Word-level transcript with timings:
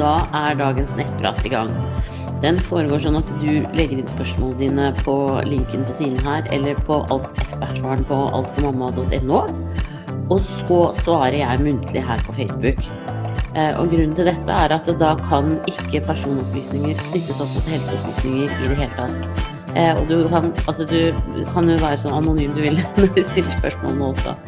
Da 0.00 0.14
er 0.32 0.56
dagens 0.56 0.92
nettprat 0.96 1.42
i 1.44 1.50
gang. 1.52 1.68
Den 2.40 2.56
foregår 2.70 3.02
sånn 3.04 3.18
at 3.18 3.28
du 3.42 3.50
legger 3.76 3.98
inn 3.98 4.08
spørsmålene 4.08 4.60
dine 4.62 4.86
på 5.04 5.16
linken 5.44 5.84
på 5.84 5.96
siden 5.98 6.20
her, 6.24 6.46
eller 6.56 6.78
på 6.88 7.02
ekspertsvaren 7.12 8.06
på 8.08 8.20
altformamma.no. 8.38 9.42
Og 10.30 10.52
så 10.68 10.80
svarer 11.02 11.36
jeg 11.42 11.64
muntlig 11.66 12.04
her 12.06 12.22
på 12.24 12.36
Facebook. 12.38 12.80
Eh, 13.58 13.74
og 13.76 13.90
grunnen 13.90 14.14
til 14.16 14.30
dette 14.30 14.56
er 14.64 14.72
at 14.72 14.88
da 15.02 15.10
kan 15.26 15.58
ikke 15.68 16.04
personopplysninger 16.06 17.02
knyttes 17.10 17.42
opp 17.42 17.52
mot 17.58 17.72
helseopplysninger 17.74 18.54
i 18.54 18.70
det 18.70 18.78
hele 18.78 18.94
tatt. 18.96 19.50
Eh, 19.74 19.92
og 19.98 20.08
du 20.08 20.22
kan, 20.30 20.48
altså 20.64 20.86
du 20.88 21.44
kan 21.52 21.68
jo 21.68 21.76
være 21.82 22.00
så 22.00 22.14
anonym 22.16 22.56
du 22.56 22.64
vil 22.64 22.80
når 22.96 23.12
du 23.18 23.20
stiller 23.20 23.52
spørsmål 23.58 24.00
nå 24.00 24.14
også. 24.14 24.38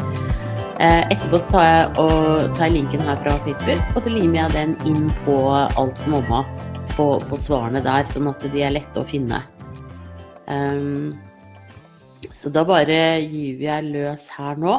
Eh, 0.82 1.04
etterpå 1.14 1.38
så 1.38 1.52
tar 1.52 1.62
jeg, 1.62 1.82
og, 2.02 2.40
tar 2.56 2.64
jeg 2.66 2.74
linken 2.74 3.04
her 3.06 3.18
fra 3.22 3.36
Facebook, 3.44 3.82
og 3.94 4.02
så 4.02 4.10
limer 4.10 4.40
jeg 4.40 4.54
den 4.56 4.72
inn 4.90 5.12
på 5.22 5.36
Alt 5.78 6.00
for 6.02 6.10
mamma. 6.16 6.40
På, 6.96 7.06
på 7.22 7.38
svarene 7.38 7.78
der, 7.84 8.02
sånn 8.10 8.26
at 8.26 8.42
de 8.50 8.64
er 8.66 8.74
lette 8.74 8.98
å 8.98 9.06
finne. 9.06 9.38
Um, 10.50 11.14
så 12.34 12.50
da 12.50 12.66
bare 12.66 12.98
gyver 13.22 13.62
jeg 13.68 13.92
løs 13.94 14.26
her 14.34 14.58
nå. 14.58 14.74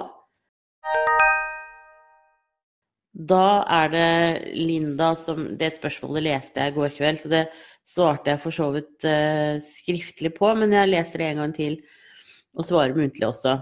Da 3.31 3.47
er 3.79 3.93
det 3.93 4.13
Linda 4.59 5.13
som 5.15 5.53
Det 5.55 5.71
spørsmålet 5.71 6.27
leste 6.27 6.65
jeg 6.65 6.73
i 6.73 6.81
går 6.81 6.97
kveld, 6.99 7.23
så 7.23 7.31
det 7.31 7.45
svarte 7.87 8.35
jeg 8.35 8.43
for 8.43 8.59
så 8.59 8.73
vidt 8.75 9.07
uh, 9.07 9.55
skriftlig 9.71 10.35
på, 10.35 10.51
men 10.59 10.75
jeg 10.75 10.97
leser 10.97 11.23
det 11.23 11.31
en 11.31 11.45
gang 11.45 11.61
til 11.63 11.79
og 12.59 12.67
svarer 12.67 12.99
muntlig 12.99 13.31
også. 13.31 13.61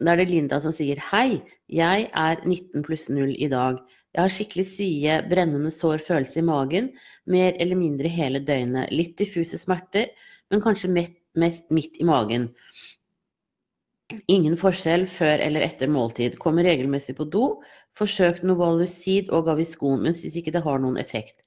Da 0.00 0.12
er 0.12 0.20
det 0.20 0.28
Linda 0.28 0.58
som 0.60 0.74
sier 0.76 1.00
hei, 1.10 1.40
jeg 1.72 2.08
er 2.12 2.42
19 2.44 2.84
pluss 2.84 3.06
0 3.08 3.32
i 3.32 3.48
dag. 3.48 3.78
Jeg 4.16 4.22
har 4.22 4.32
skikkelig 4.32 4.64
svie, 4.68 5.14
brennende 5.28 5.70
sår 5.72 6.02
følelse 6.04 6.40
i 6.40 6.44
magen, 6.44 6.90
mer 7.28 7.56
eller 7.60 7.80
mindre 7.80 8.10
hele 8.12 8.40
døgnet. 8.44 8.92
Litt 8.92 9.16
diffuse 9.20 9.60
smerter, 9.60 10.10
men 10.52 10.62
kanskje 10.64 10.92
mest 10.92 11.72
midt 11.72 11.96
i 12.00 12.06
magen. 12.08 12.50
Ingen 14.30 14.54
forskjell 14.60 15.04
før 15.10 15.42
eller 15.42 15.64
etter 15.66 15.90
måltid. 15.90 16.36
Kommer 16.40 16.64
regelmessig 16.68 17.16
på 17.18 17.26
do. 17.32 17.46
Forsøkt 17.98 18.44
Novalucid 18.46 19.32
og 19.34 19.48
Gaviscon, 19.48 20.04
men 20.04 20.14
syns 20.14 20.36
ikke 20.38 20.54
det 20.54 20.64
har 20.64 20.80
noen 20.82 21.00
effekt. 21.00 21.40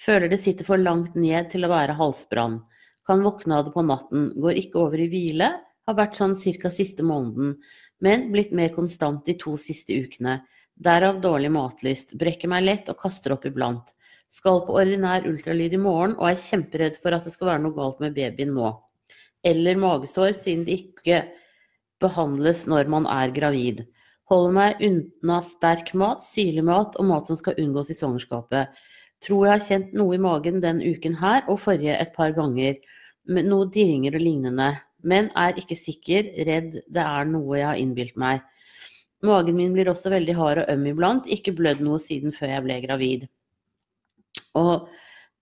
Føler 0.00 0.32
det 0.32 0.40
sitter 0.40 0.66
for 0.66 0.80
langt 0.80 1.14
ned 1.14 1.52
til 1.52 1.64
å 1.64 1.72
være 1.72 1.98
halsbrann. 2.00 2.62
Kan 3.06 3.24
våkne 3.26 3.60
av 3.60 3.68
det 3.68 3.74
på 3.76 3.84
natten. 3.84 4.30
Går 4.40 4.60
ikke 4.64 4.80
over 4.82 5.00
i 5.00 5.08
hvile. 5.12 5.52
Har 5.90 5.98
vært 5.98 6.18
sånn 6.20 6.38
cirka 6.38 6.70
siste 6.70 7.02
måneden 7.02 7.56
men 8.00 8.30
blitt 8.32 8.52
mer 8.56 8.72
konstant 8.74 9.24
de 9.28 9.36
to 9.38 9.54
siste 9.60 9.94
ukene. 9.94 10.40
Derav 10.80 11.20
dårlig 11.20 11.50
matlyst, 11.52 12.14
brekker 12.20 12.48
meg 12.48 12.64
lett 12.64 12.88
og 12.88 12.98
kaster 13.02 13.34
opp 13.34 13.44
iblant. 13.48 13.92
Skal 14.32 14.62
på 14.64 14.76
ordinær 14.80 15.26
ultralyd 15.28 15.74
i 15.76 15.80
morgen 15.80 16.14
og 16.16 16.30
er 16.30 16.40
kjemperedd 16.40 16.96
for 17.02 17.16
at 17.16 17.26
det 17.26 17.34
skal 17.34 17.52
være 17.52 17.64
noe 17.66 17.76
galt 17.76 18.00
med 18.00 18.16
babyen 18.16 18.54
nå. 18.56 18.72
Eller 19.44 19.80
magesår, 19.80 20.32
siden 20.36 20.64
det 20.64 20.78
ikke 20.78 21.24
behandles 22.00 22.64
når 22.70 22.88
man 22.92 23.08
er 23.10 23.34
gravid. 23.36 23.84
Holder 24.30 24.54
meg 24.56 24.84
unna 24.86 25.40
sterk 25.44 25.92
mat, 25.98 26.22
syrlig 26.22 26.64
mat 26.64 26.96
og 27.00 27.08
mat 27.10 27.26
som 27.28 27.36
skal 27.36 27.58
unngås 27.60 27.90
i 27.92 27.98
svangerskapet. 27.98 28.70
Tror 29.20 29.44
jeg 29.44 29.52
har 29.52 29.66
kjent 29.66 29.96
noe 29.98 30.16
i 30.16 30.22
magen 30.22 30.62
den 30.64 30.80
uken 30.80 31.18
her 31.20 31.42
og 31.50 31.60
forrige 31.60 31.98
et 31.98 32.14
par 32.16 32.32
ganger. 32.36 32.78
Noe 33.28 33.66
dirringer 33.74 34.16
og 34.16 34.24
lignende 34.24 34.70
men 35.02 35.30
er 35.38 35.58
ikke 35.60 35.78
sikker, 35.78 36.32
redd 36.48 36.80
det 36.86 37.04
er 37.04 37.28
noe 37.28 37.58
jeg 37.58 37.68
har 37.68 37.80
innbilt 37.80 38.16
meg. 38.20 38.42
Magen 39.26 39.58
min 39.58 39.74
blir 39.76 39.90
også 39.92 40.12
veldig 40.14 40.34
hard 40.38 40.62
og 40.62 40.72
øm 40.72 40.88
iblant, 40.94 41.28
ikke 41.28 41.54
blødd 41.56 41.82
noe 41.84 42.00
siden 42.00 42.32
før 42.32 42.54
jeg 42.54 42.64
ble 42.64 42.80
gravid. 42.86 43.26
Og 44.56 44.88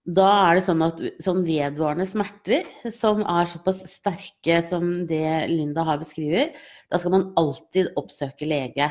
da 0.09 0.27
er 0.47 0.57
det 0.57 0.65
sånn 0.65 0.81
at 0.83 1.01
sånn 1.23 1.43
vedvarende 1.45 2.07
smerter 2.09 2.67
som 2.95 3.21
er 3.29 3.49
såpass 3.51 3.83
sterke 3.91 4.61
som 4.65 5.05
det 5.09 5.51
Linda 5.51 5.85
her 5.87 5.99
beskriver, 6.01 6.51
da 6.89 6.99
skal 6.99 7.13
man 7.13 7.29
alltid 7.39 7.91
oppsøke 7.99 8.47
lege. 8.49 8.89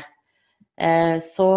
Eh, 0.79 1.17
så 1.23 1.49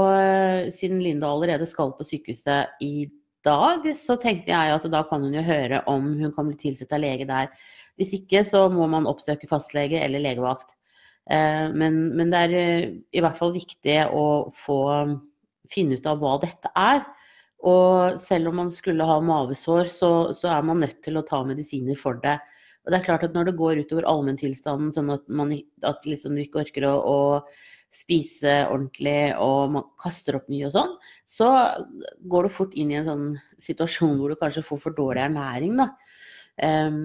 siden 0.75 1.03
Linda 1.05 1.31
allerede 1.31 1.69
skal 1.71 1.95
på 1.95 2.07
sykehuset 2.09 2.83
i 2.83 3.07
dag, 3.47 3.87
så 3.99 4.17
tenkte 4.21 4.53
jeg 4.53 4.75
at 4.75 4.89
da 4.91 5.05
kan 5.07 5.23
hun 5.23 5.37
jo 5.37 5.45
høre 5.47 5.83
om 5.91 6.13
hun 6.19 6.35
kan 6.35 6.49
bli 6.49 6.59
tilsett 6.59 6.93
av 6.95 7.03
lege 7.03 7.27
der. 7.29 7.53
Hvis 8.03 8.17
ikke 8.19 8.43
så 8.49 8.67
må 8.73 8.89
man 8.91 9.07
oppsøke 9.07 9.47
fastlege 9.47 10.03
eller 10.03 10.23
legevakt. 10.25 10.75
Eh, 11.31 11.67
men, 11.71 12.01
men, 12.19 12.33
det 12.33 12.45
er 12.45 12.55
eh, 12.59 12.87
i 13.15 13.23
hvert 13.23 13.39
fall 13.39 13.55
viktig 13.55 13.99
å 14.11 14.25
få 14.57 14.81
finne 15.71 16.01
ut 16.01 16.09
av 16.11 16.19
hva 16.19 16.37
dette 16.43 16.73
er. 16.77 17.05
Og 17.63 18.19
selv 18.19 18.51
om 18.51 18.59
man 18.65 18.73
skulle 18.75 19.07
ha 19.07 19.21
mavesår, 19.23 19.87
så, 19.87 20.11
så 20.35 20.51
er 20.51 20.65
man 20.67 20.83
nødt 20.83 20.99
til 21.05 21.19
å 21.19 21.27
ta 21.27 21.45
medisiner 21.47 21.99
for 21.99 22.19
det. 22.25 22.41
Og 22.83 22.91
det 22.91 22.99
er 22.99 23.07
klart 23.07 23.27
at 23.29 23.37
når 23.37 23.51
det 23.51 23.59
går 23.61 23.85
utover 23.85 24.07
allmenntilstanden, 24.11 24.91
sånn 24.95 25.13
at 25.15 25.29
man 25.31 25.55
at 25.87 26.09
liksom 26.09 26.41
ikke 26.43 26.65
orker 26.65 26.89
å, 26.91 26.97
å, 26.99 27.21
spise 27.93 28.55
ordentlig 28.73 29.35
og 29.37 29.75
man 29.75 29.83
kaster 30.01 30.39
opp 30.39 30.47
mye 30.49 30.65
og 30.71 30.73
sånn, 30.73 30.95
så 31.29 31.49
går 32.33 32.47
du 32.47 32.55
fort 32.55 32.73
inn 32.73 32.89
i 32.89 32.97
en 32.97 33.05
sånn 33.05 33.27
situasjon 33.61 34.15
hvor 34.17 34.33
du 34.33 34.39
kanskje 34.41 34.63
får 34.65 34.81
for 34.87 34.97
dårlig 34.97 35.27
ernæring, 35.27 35.75
da. 35.77 35.91
Um, 36.57 36.97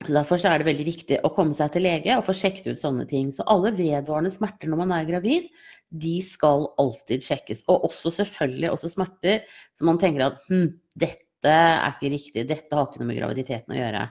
så 0.00 0.14
Derfor 0.16 0.40
så 0.40 0.48
er 0.48 0.60
det 0.60 0.68
veldig 0.70 0.86
viktig 0.86 1.18
å 1.26 1.32
komme 1.36 1.52
seg 1.56 1.74
til 1.74 1.84
lege 1.84 2.14
og 2.16 2.24
få 2.24 2.32
sjekket 2.36 2.70
ut 2.70 2.80
sånne 2.80 3.04
ting. 3.08 3.28
Så 3.36 3.44
alle 3.52 3.74
vedvarende 3.76 4.32
smerter 4.32 4.70
når 4.70 4.80
man 4.80 4.94
er 4.96 5.08
gravid, 5.08 5.50
de 5.92 6.14
skal 6.24 6.70
alltid 6.80 7.26
sjekkes. 7.26 7.66
Og 7.68 7.84
også 7.90 8.14
selvfølgelig 8.16 8.70
også 8.72 8.94
smerter 8.94 9.44
som 9.76 9.90
man 9.90 10.00
tenker 10.00 10.24
at 10.30 10.40
hm, 10.48 10.70
dette 10.96 11.52
er 11.52 11.92
ikke 11.92 12.14
riktig, 12.14 12.46
dette 12.48 12.76
har 12.76 12.88
ikke 12.88 13.02
noe 13.02 13.10
med 13.10 13.20
graviditeten 13.20 13.76
å 13.76 13.80
gjøre. 13.80 14.06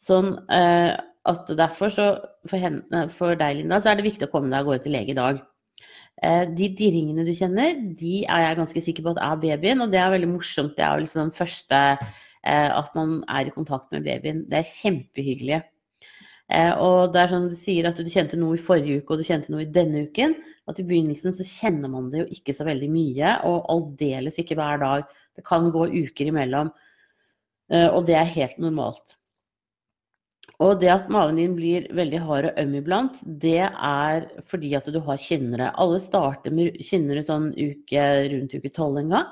Sånn 0.00 0.32
eh, 0.54 0.94
at 1.30 1.52
derfor 1.58 1.92
så 1.92 2.08
for, 2.46 2.56
henne, 2.62 3.04
for, 3.12 3.34
deg, 3.38 3.58
Linda, 3.58 3.82
så 3.82 3.90
er 3.90 3.98
det 3.98 4.06
viktig 4.06 4.28
å 4.28 4.32
komme 4.32 4.52
deg 4.52 4.62
av 4.62 4.70
gårde 4.70 4.86
til 4.86 4.94
lege 4.94 5.14
i 5.14 5.18
dag. 5.18 5.42
Eh, 6.22 6.46
de 6.54 6.70
dirringene 6.78 7.26
du 7.26 7.34
kjenner, 7.34 7.74
de 7.98 8.22
er 8.24 8.46
jeg 8.46 8.62
ganske 8.62 8.86
sikker 8.86 9.06
på 9.06 9.14
at 9.16 9.22
er 9.26 9.42
babyen, 9.42 9.82
og 9.82 9.90
det 9.90 10.00
er 10.00 10.14
veldig 10.14 10.30
morsomt. 10.36 10.76
Det 10.78 10.86
er 10.86 10.94
jo 10.94 11.04
liksom 11.04 11.26
den 11.26 11.34
første 11.34 11.82
at 12.48 12.94
man 12.96 13.20
er 13.28 13.48
i 13.48 13.54
kontakt 13.54 13.90
med 13.92 14.06
babyen. 14.06 14.46
Det 14.48 14.62
er 14.62 14.70
kjempehyggelig. 14.70 15.60
Eh, 16.50 16.72
og 16.82 17.12
det 17.14 17.20
er 17.22 17.30
sånn 17.30 17.46
du 17.50 17.54
sier 17.54 17.86
at 17.86 17.98
du 18.00 18.10
kjente 18.10 18.38
noe 18.38 18.56
i 18.58 18.62
forrige 18.62 19.04
uke 19.04 19.14
og 19.14 19.20
du 19.20 19.26
kjente 19.28 19.52
noe 19.52 19.62
i 19.62 19.70
denne 19.70 20.06
uken. 20.08 20.34
At 20.70 20.80
i 20.82 20.86
begynnelsen 20.86 21.34
så 21.34 21.46
kjenner 21.46 21.90
man 21.92 22.10
det 22.10 22.24
jo 22.24 22.28
ikke 22.34 22.54
så 22.54 22.66
veldig 22.66 22.90
mye, 22.92 23.30
og 23.48 23.70
aldeles 23.72 24.38
ikke 24.38 24.58
hver 24.58 24.82
dag. 24.82 25.06
Det 25.38 25.46
kan 25.46 25.70
gå 25.74 25.86
uker 25.94 26.30
imellom. 26.30 26.70
Eh, 27.70 27.88
og 27.88 28.04
det 28.10 28.18
er 28.18 28.34
helt 28.34 28.60
normalt. 28.62 29.16
Og 30.60 30.74
det 30.82 30.90
at 30.92 31.08
magen 31.12 31.38
din 31.38 31.54
blir 31.56 31.86
veldig 31.96 32.20
hard 32.26 32.50
og 32.50 32.58
øm 32.60 32.72
iblant, 32.76 33.20
det 33.24 33.62
er 33.64 34.26
fordi 34.50 34.74
at 34.76 34.90
du 34.92 34.98
har 35.06 35.22
kynnere. 35.22 35.70
Alle 35.80 36.00
starter 36.02 36.52
med 36.52 36.76
kynnere 36.84 37.22
sånn 37.24 37.48
uke, 37.54 38.02
rundt 38.34 38.56
uke 38.58 38.72
tolv 38.74 39.00
en 39.00 39.14
gang. 39.14 39.30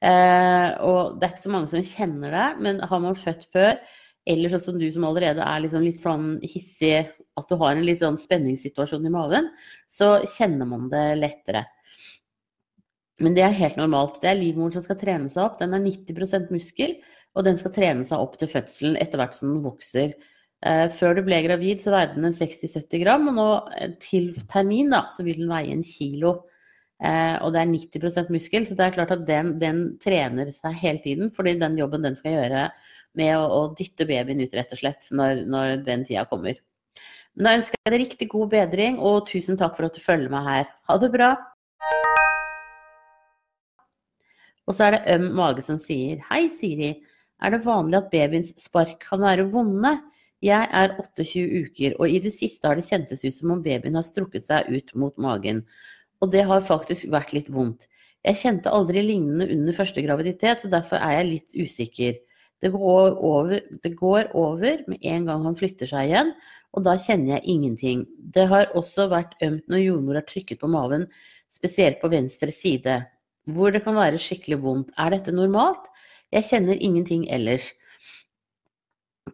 Eh, 0.00 0.68
og 0.86 1.18
det 1.20 1.26
er 1.26 1.32
ikke 1.34 1.44
så 1.44 1.52
mange 1.52 1.70
som 1.72 1.84
kjenner 1.84 2.36
det, 2.36 2.46
men 2.64 2.80
har 2.88 3.02
man 3.02 3.18
født 3.18 3.48
før, 3.52 3.74
eller 4.30 4.52
sånn 4.52 4.64
som 4.64 4.78
du 4.80 4.86
som 4.92 5.04
allerede 5.08 5.44
er 5.44 5.62
liksom 5.64 5.84
litt 5.84 6.00
sånn 6.00 6.30
hissig, 6.44 7.10
at 7.38 7.50
du 7.50 7.56
har 7.60 7.74
en 7.74 7.84
litt 7.84 8.00
sånn 8.00 8.18
spenningssituasjon 8.20 9.06
i 9.08 9.12
maven, 9.12 9.48
så 9.88 10.18
kjenner 10.28 10.68
man 10.68 10.88
det 10.92 11.04
lettere. 11.20 11.64
Men 13.20 13.36
det 13.36 13.44
er 13.44 13.56
helt 13.56 13.76
normalt. 13.76 14.20
Det 14.22 14.30
er 14.30 14.38
livmoren 14.40 14.72
som 14.72 14.84
skal 14.84 14.96
trene 15.00 15.28
seg 15.28 15.44
opp. 15.44 15.58
Den 15.60 15.76
er 15.76 15.82
90% 15.84 16.52
muskel, 16.54 16.94
og 17.36 17.44
den 17.46 17.58
skal 17.60 17.74
trene 17.74 18.06
seg 18.08 18.22
opp 18.22 18.38
til 18.40 18.48
fødselen 18.50 18.96
etter 19.00 19.20
hvert 19.20 19.36
som 19.36 19.50
den 19.52 19.64
vokser. 19.64 20.14
Eh, 20.60 20.86
før 20.92 21.16
du 21.16 21.22
ble 21.24 21.40
gravid, 21.44 21.80
så 21.80 21.92
veide 21.94 22.16
den 22.20 22.36
60-70 22.36 23.02
gram, 23.04 23.28
og 23.30 23.36
nå 23.36 23.48
eh, 23.76 23.92
til 24.00 24.32
termin 24.50 24.92
da, 24.92 25.06
så 25.12 25.24
vil 25.26 25.42
den 25.42 25.52
veie 25.52 25.72
en 25.72 25.84
kilo. 25.84 26.34
Eh, 27.00 27.36
og 27.40 27.54
det 27.54 27.62
er 27.62 27.70
90% 27.70 28.32
muskel, 28.34 28.66
så 28.68 28.76
det 28.76 28.86
er 28.86 28.96
klart 28.96 29.12
at 29.14 29.22
den, 29.28 29.54
den, 29.60 29.84
trener 30.02 30.50
seg 30.52 30.76
hele 30.82 31.00
tiden. 31.04 31.30
Fordi 31.34 31.56
den 31.60 31.78
jobben 31.80 32.04
den 32.04 32.18
skal 32.18 32.36
gjøre 32.36 32.66
med 33.18 33.36
å, 33.36 33.44
å 33.46 33.60
dytte 33.76 34.06
babyen 34.08 34.42
ut, 34.44 34.56
rett 34.56 34.74
og 34.74 34.82
slett, 34.82 35.08
når, 35.16 35.44
når 35.50 35.80
den 35.86 36.04
tida 36.08 36.26
kommer. 36.30 36.60
Men 37.34 37.46
da 37.46 37.54
ønsker 37.58 37.78
jeg 37.78 37.94
deg 37.94 38.02
riktig 38.04 38.28
god 38.32 38.50
bedring, 38.52 38.98
og 39.00 39.24
tusen 39.30 39.58
takk 39.58 39.78
for 39.78 39.88
at 39.88 39.96
du 39.96 40.02
følger 40.04 40.32
meg 40.32 40.46
her. 40.48 40.68
Ha 40.90 40.98
det 41.00 41.12
bra! 41.14 41.34
Og 44.68 44.76
så 44.76 44.86
er 44.86 44.94
det 44.94 45.14
øm 45.16 45.30
mage 45.34 45.64
som 45.66 45.78
sier 45.80 46.20
Hei, 46.28 46.44
Siri. 46.52 46.92
Er 47.40 47.54
det 47.54 47.64
vanlig 47.64 47.96
at 47.98 48.10
babyens 48.12 48.52
spark 48.60 49.00
kan 49.02 49.22
være 49.24 49.48
vonde? 49.50 49.96
Jeg 50.44 50.68
er 50.72 50.94
28 50.96 51.40
uker, 51.64 51.94
og 52.00 52.12
i 52.12 52.20
det 52.22 52.32
siste 52.32 52.68
har 52.68 52.78
det 52.78 52.86
kjentes 52.86 53.24
ut 53.26 53.34
som 53.36 53.56
om 53.56 53.64
babyen 53.64 53.98
har 53.98 54.06
strukket 54.06 54.46
seg 54.46 54.70
ut 54.72 54.94
mot 54.96 55.16
magen. 55.20 55.64
Og 56.20 56.32
det 56.32 56.44
har 56.48 56.64
faktisk 56.64 57.08
vært 57.12 57.32
litt 57.36 57.48
vondt. 57.52 57.86
Jeg 58.26 58.36
kjente 58.36 58.72
aldri 58.72 59.00
lignende 59.00 59.46
under 59.54 59.76
første 59.76 60.02
graviditet, 60.04 60.60
så 60.60 60.68
derfor 60.68 61.00
er 61.00 61.20
jeg 61.20 61.30
litt 61.30 61.56
usikker. 61.56 62.18
Det 62.60 62.68
går, 62.74 63.14
over, 63.24 63.54
det 63.80 63.94
går 63.96 64.34
over 64.36 64.82
med 64.90 65.00
en 65.08 65.28
gang 65.30 65.46
han 65.48 65.56
flytter 65.56 65.88
seg 65.88 66.10
igjen, 66.10 66.34
og 66.76 66.84
da 66.84 66.98
kjenner 67.00 67.38
jeg 67.38 67.54
ingenting. 67.54 68.02
Det 68.20 68.44
har 68.50 68.68
også 68.76 69.08
vært 69.10 69.32
ømt 69.42 69.64
når 69.72 69.86
jordmor 69.86 70.20
har 70.20 70.26
trykket 70.28 70.60
på 70.60 70.68
maven, 70.70 71.06
spesielt 71.50 72.00
på 72.02 72.12
venstre 72.12 72.52
side. 72.52 73.00
hvor 73.50 73.72
det 73.72 73.82
kan 73.82 73.96
være 73.96 74.18
skikkelig 74.20 74.60
vondt. 74.62 74.90
Er 74.98 75.10
dette 75.10 75.32
normalt? 75.32 75.88
Jeg 76.30 76.44
kjenner 76.46 76.76
ingenting 76.78 77.24
ellers. 77.32 77.72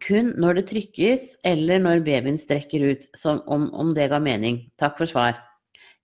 Kun 0.01 0.31
når 0.39 0.61
det 0.61 0.67
trykkes 0.71 1.35
eller 1.45 1.81
når 1.83 2.01
babyen 2.05 2.37
strekker 2.37 2.85
ut, 2.91 3.05
om, 3.25 3.67
om, 3.73 3.93
det 3.93 4.09
ga 4.09 4.19
mening. 4.19 4.71
Takk 4.79 4.97
for 4.97 5.09
svar. 5.09 5.37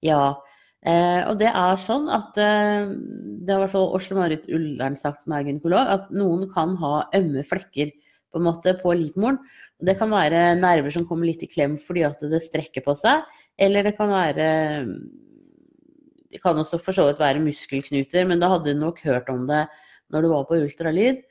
Ja. 0.04 0.36
Eh, 0.84 1.22
og 1.30 1.38
det 1.40 1.48
er 1.48 1.78
sånn 1.80 2.10
at 2.12 2.36
eh, 2.44 2.90
Det 2.92 3.54
har 3.54 3.62
i 3.62 3.64
hvert 3.64 3.72
fall 3.72 3.94
Åsle 3.96 4.18
Marit 4.18 4.50
Ullern 4.52 4.98
sagt, 5.00 5.22
som 5.24 5.36
er 5.36 5.46
gynekolog, 5.48 5.92
at 5.96 6.10
noen 6.12 6.50
kan 6.52 6.76
ha 6.82 7.06
ømme 7.16 7.44
flekker 7.48 7.94
på 8.34 8.42
en 8.42 8.48
måte 8.50 8.74
på 8.82 8.96
livmoren. 8.98 9.40
Og 9.80 9.88
det 9.88 9.96
kan 10.00 10.12
være 10.12 10.58
nerver 10.60 10.94
som 10.94 11.06
kommer 11.08 11.30
litt 11.30 11.44
i 11.46 11.52
klem 11.52 11.78
fordi 11.82 12.04
at 12.08 12.24
det 12.32 12.42
strekker 12.44 12.84
på 12.86 12.96
seg. 13.00 13.24
Eller 13.60 13.86
det 13.88 13.96
kan 13.98 14.12
være 14.12 14.48
Det 16.34 16.42
kan 16.42 16.58
også 16.58 16.80
for 16.82 16.96
så 16.98 17.06
vidt 17.08 17.22
være 17.22 17.44
muskelknuter, 17.44 18.26
men 18.26 18.42
da 18.42 18.50
hadde 18.50 18.74
du 18.74 18.80
nok 18.80 19.00
hørt 19.06 19.30
om 19.30 19.46
det 19.48 19.68
når 20.12 20.26
du 20.26 20.30
var 20.32 20.48
på 20.50 20.58
ultralyd. 20.66 21.22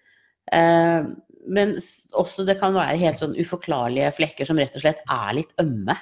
Eh, 0.53 1.11
men 1.43 1.75
også 2.15 2.47
det 2.47 2.59
kan 2.61 2.75
være 2.77 3.01
helt 3.01 3.19
sånn 3.19 3.35
uforklarlige 3.35 4.13
flekker 4.15 4.47
som 4.47 4.61
rett 4.63 4.77
og 4.79 4.85
slett 4.85 5.03
er 5.11 5.37
litt 5.39 5.53
ømme. 5.61 5.97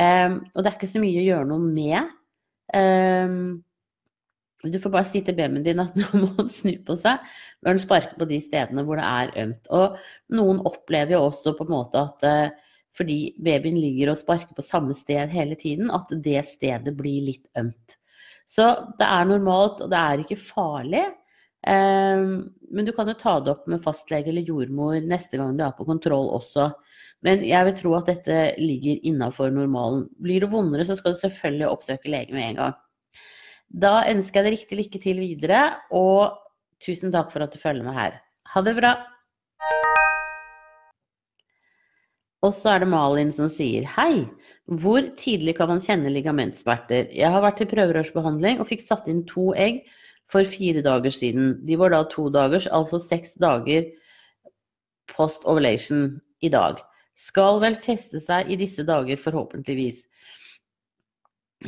Eh, 0.00 0.32
og 0.32 0.58
det 0.58 0.70
er 0.70 0.78
ikke 0.78 0.90
så 0.94 1.02
mye 1.02 1.20
å 1.20 1.28
gjøre 1.28 1.50
noe 1.50 1.66
med. 1.66 2.16
Eh, 2.72 3.36
du 4.62 4.76
får 4.78 4.92
bare 4.94 5.08
si 5.10 5.24
til 5.26 5.34
babyen 5.38 5.64
din 5.66 5.82
at 5.82 5.96
nå 5.98 6.08
må 6.14 6.28
han 6.36 6.50
snu 6.50 6.76
på 6.86 6.94
seg 7.00 7.22
når 7.62 7.72
han 7.72 7.80
sparker 7.82 8.18
på 8.20 8.28
de 8.30 8.38
stedene 8.42 8.84
hvor 8.86 9.00
det 9.00 9.08
er 9.08 9.32
ømt. 9.46 9.72
Og 9.74 9.96
noen 10.38 10.62
opplever 10.68 11.16
jo 11.16 11.24
også 11.30 11.56
på 11.58 11.66
en 11.66 11.74
måte 11.74 12.04
at 12.06 12.60
fordi 12.96 13.32
babyen 13.40 13.78
ligger 13.80 14.12
og 14.12 14.20
sparker 14.20 14.52
på 14.56 14.64
samme 14.64 14.94
sted 14.96 15.30
hele 15.32 15.56
tiden, 15.56 15.90
at 15.90 16.10
det 16.24 16.42
stedet 16.44 16.92
blir 16.96 17.24
litt 17.24 17.46
ømt. 17.58 17.96
Så 18.48 18.66
det 18.98 19.06
er 19.06 19.28
normalt, 19.28 19.80
og 19.80 19.90
det 19.92 19.98
er 19.98 20.22
ikke 20.22 20.36
farlig. 20.36 21.06
Ehm, 21.66 22.50
men 22.70 22.86
du 22.86 22.92
kan 22.96 23.08
jo 23.08 23.14
ta 23.18 23.36
det 23.40 23.52
opp 23.52 23.68
med 23.70 23.82
fastlege 23.84 24.32
eller 24.32 24.46
jordmor 24.46 24.96
neste 25.06 25.38
gang 25.38 25.54
du 25.56 25.62
er 25.66 25.74
på 25.76 25.86
kontroll 25.86 26.32
også. 26.34 26.72
Men 27.22 27.44
jeg 27.46 27.68
vil 27.68 27.76
tro 27.78 27.94
at 27.98 28.08
dette 28.10 28.38
ligger 28.58 29.02
innafor 29.06 29.52
normalen. 29.54 30.08
Blir 30.18 30.42
det 30.42 30.50
vondere, 30.50 30.86
så 30.88 30.98
skal 30.98 31.14
du 31.14 31.20
selvfølgelig 31.20 31.68
oppsøke 31.70 32.10
lege 32.10 32.34
med 32.34 32.48
en 32.48 32.58
gang. 32.58 32.80
Da 33.72 34.02
ønsker 34.10 34.42
jeg 34.42 34.48
deg 34.48 34.58
riktig 34.58 34.80
lykke 34.80 35.00
til 35.00 35.22
videre, 35.22 35.62
og 35.94 36.34
tusen 36.82 37.14
takk 37.14 37.30
for 37.32 37.44
at 37.44 37.54
du 37.54 37.62
følger 37.62 37.86
med 37.86 37.96
her. 37.96 38.18
Ha 38.52 38.64
det 38.66 38.76
bra! 38.76 38.96
Og 42.42 42.50
så 42.50 42.72
er 42.72 42.82
det 42.82 42.90
Malin 42.90 43.30
som 43.30 43.46
sier 43.46 43.86
hei. 43.94 44.26
Hvor 44.66 45.06
tidlig 45.18 45.54
kan 45.60 45.70
man 45.70 45.82
kjenne 45.82 46.10
ligamentsmerter? 46.10 47.06
Jeg 47.14 47.30
har 47.30 47.44
vært 47.44 47.60
til 47.62 47.70
prøverørsbehandling 47.70 48.58
og 48.58 48.66
fikk 48.66 48.82
satt 48.82 49.06
inn 49.10 49.22
to 49.30 49.52
egg 49.54 49.84
for 50.32 50.48
fire 50.48 50.82
dager 50.84 51.12
siden. 51.12 51.58
De 51.66 51.76
var 51.80 51.92
da 51.92 52.02
to 52.08 52.28
dagers, 52.32 52.68
altså 52.72 53.00
seks 53.02 53.36
dager 53.40 53.90
post 55.12 55.44
ovulation 55.48 56.20
i 56.42 56.50
dag. 56.52 56.80
Skal 57.18 57.60
vel 57.62 57.76
feste 57.78 58.20
seg 58.22 58.50
i 58.50 58.58
disse 58.58 58.84
dager, 58.88 59.20
forhåpentligvis. 59.20 60.06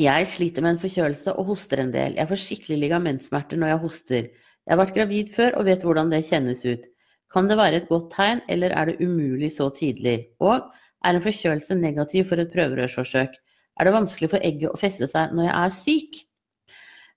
Jeg 0.00 0.26
sliter 0.26 0.64
med 0.64 0.74
en 0.74 0.80
forkjølelse 0.82 1.36
og 1.38 1.52
hoster 1.52 1.84
en 1.84 1.92
del. 1.94 2.16
Jeg 2.18 2.30
får 2.30 2.40
skikkelig 2.42 2.80
ligamentsmerter 2.82 3.60
når 3.60 3.70
jeg 3.70 3.82
hoster. 3.84 4.24
Jeg 4.64 4.72
har 4.72 4.80
vært 4.80 4.96
gravid 4.96 5.30
før 5.30 5.60
og 5.60 5.68
vet 5.68 5.84
hvordan 5.86 6.10
det 6.10 6.24
kjennes 6.26 6.64
ut. 6.66 6.88
Kan 7.30 7.50
det 7.50 7.58
være 7.58 7.82
et 7.82 7.88
godt 7.90 8.10
tegn, 8.14 8.40
eller 8.50 8.74
er 8.74 8.90
det 8.90 9.04
umulig 9.04 9.52
så 9.54 9.68
tidlig? 9.74 10.30
Og 10.42 10.64
er 11.04 11.14
en 11.14 11.22
forkjølelse 11.22 11.76
negativ 11.78 12.26
for 12.30 12.42
et 12.42 12.50
prøverørsforsøk? 12.50 13.36
Er 13.74 13.86
det 13.86 13.94
vanskelig 13.94 14.30
for 14.32 14.46
egget 14.46 14.70
å 14.70 14.80
feste 14.80 15.06
seg 15.10 15.34
når 15.34 15.48
jeg 15.48 15.54
er 15.60 15.74
syk? 15.78 16.20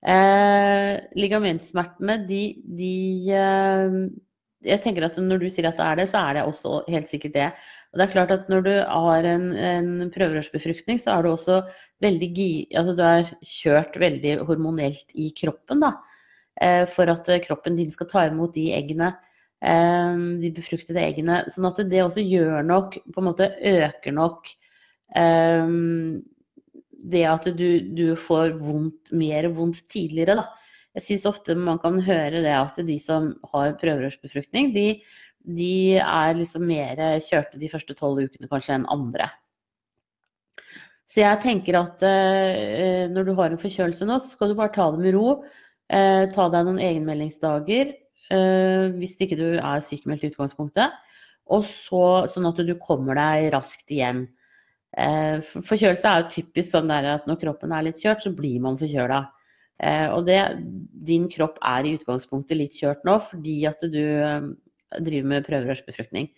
Eh, 0.05 0.93
ligamentsmertene, 1.17 2.19
de, 2.29 2.41
de 2.77 2.93
eh, 3.33 3.95
Jeg 4.67 4.81
tenker 4.83 5.07
at 5.07 5.17
når 5.21 5.41
du 5.41 5.47
sier 5.49 5.67
at 5.69 5.79
det 5.79 5.85
er 5.87 5.99
det, 5.99 6.07
så 6.11 6.21
er 6.21 6.37
det 6.37 6.45
også 6.45 6.73
helt 6.91 7.09
sikkert 7.09 7.35
det. 7.37 7.47
Og 7.91 7.99
det 7.99 8.05
er 8.05 8.13
klart 8.13 8.33
at 8.35 8.49
når 8.51 8.65
du 8.65 8.73
har 8.77 9.29
en, 9.29 9.47
en 9.55 10.11
prøverørsbefruktning, 10.13 11.01
så 11.01 11.15
er 11.15 11.25
du 11.25 11.31
også 11.31 11.61
veldig 12.03 12.31
altså 12.77 12.97
du 12.97 13.05
er 13.05 13.31
kjørt 13.41 13.97
veldig 14.01 14.37
hormonelt 14.49 15.15
i 15.15 15.31
kroppen, 15.37 15.81
da. 15.85 15.95
Eh, 16.61 16.83
for 16.89 17.09
at 17.13 17.29
kroppen 17.45 17.77
din 17.77 17.93
skal 17.93 18.09
ta 18.11 18.27
imot 18.29 18.55
de 18.57 18.69
eggene 18.77 19.13
Ehm, 19.65 20.37
de 20.41 20.51
befruktede 20.53 21.01
eggene. 21.01 21.41
Sånn 21.49 21.67
at 21.69 21.81
det 21.89 22.03
også 22.03 22.23
gjør 22.23 22.65
nok, 22.65 22.97
på 23.13 23.21
en 23.21 23.27
måte 23.27 23.49
øker 23.57 24.13
nok 24.13 24.51
um, 25.17 26.19
det 26.97 27.25
at 27.29 27.45
du, 27.57 27.67
du, 27.93 28.05
får 28.19 28.55
vondt, 28.61 29.11
mer 29.13 29.49
vondt 29.53 29.83
tidligere, 29.91 30.39
da. 30.39 30.47
Jeg 30.97 31.05
syns 31.05 31.27
ofte 31.29 31.53
man 31.53 31.77
kan 31.81 31.99
høre 32.01 32.41
det 32.41 32.53
at 32.57 32.79
de 32.87 32.95
som 33.01 33.29
har 33.51 33.75
prøverørsbefruktning, 33.77 34.71
de, 34.73 34.87
de 35.45 35.99
er 36.01 36.37
liksom 36.39 36.65
mer 36.65 36.97
kjørte 37.21 37.59
de 37.61 37.69
første 37.69 37.93
tolv 37.97 38.25
ukene 38.25 38.49
kanskje 38.49 38.79
enn 38.79 38.87
andre. 38.89 39.29
Så 41.07 41.21
jeg 41.23 41.39
tenker 41.43 41.77
at 41.79 42.03
eh, 42.03 43.05
når 43.13 43.29
du 43.29 43.35
har 43.37 43.53
en 43.53 43.61
forkjølelse 43.61 44.07
nå, 44.09 44.17
så 44.19 44.33
skal 44.33 44.51
du 44.51 44.57
bare 44.57 44.73
ta 44.75 44.89
det 44.91 44.99
med 45.05 45.15
ro. 45.15 45.37
Eh, 45.87 46.25
ta 46.33 46.49
deg 46.51 46.67
noen 46.67 46.81
egenmeldingsdager. 46.83 47.93
eh, 48.27 48.89
hvis 48.99 49.15
ikke 49.23 49.37
du 49.39 49.47
er 49.55 49.85
sykemeldt 49.85 50.25
i 50.25 50.31
utgangspunktet. 50.33 50.97
Og 51.47 51.63
så, 51.87 52.27
sånn 52.27 52.49
at 52.49 52.59
du 52.59 52.73
kommer 52.81 53.15
deg 53.15 53.53
raskt 53.55 53.93
igjen. 53.95 54.25
Uh, 54.97 55.43
forkjølelse 55.45 56.09
er 56.09 56.23
jo 56.23 56.29
typisk 56.33 56.73
sånn 56.73 56.91
at 56.93 57.27
når 57.29 57.39
kroppen 57.41 57.73
er 57.75 57.85
litt 57.85 57.99
kjørt, 58.01 58.23
så 58.25 58.33
blir 58.33 58.61
man 58.63 58.79
forkjøla. 58.79 59.23
Uh, 59.77 60.07
og 60.15 60.25
det, 60.25 60.39
din 61.07 61.27
kropp 61.29 61.59
er 61.61 61.85
i 61.85 61.93
utgangspunktet 61.99 62.57
litt 62.57 62.77
kjørt 62.79 63.03
nå 63.05 63.19
fordi 63.21 63.59
at 63.69 63.83
du 63.85 64.01
driver 65.03 65.29
med 65.29 65.45
prøverørsbefruktning. 65.45 66.31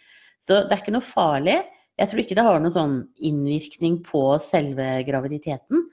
Så 0.44 0.64
det 0.66 0.76
er 0.76 0.82
ikke 0.84 0.96
noe 0.96 1.06
farlig. 1.06 1.60
Jeg 2.00 2.12
tror 2.12 2.22
ikke 2.24 2.36
det 2.36 2.46
har 2.48 2.60
noen 2.64 2.76
sånn 2.76 2.98
innvirkning 3.28 4.00
på 4.08 4.24
selve 4.44 4.88
graviditeten. 5.08 5.88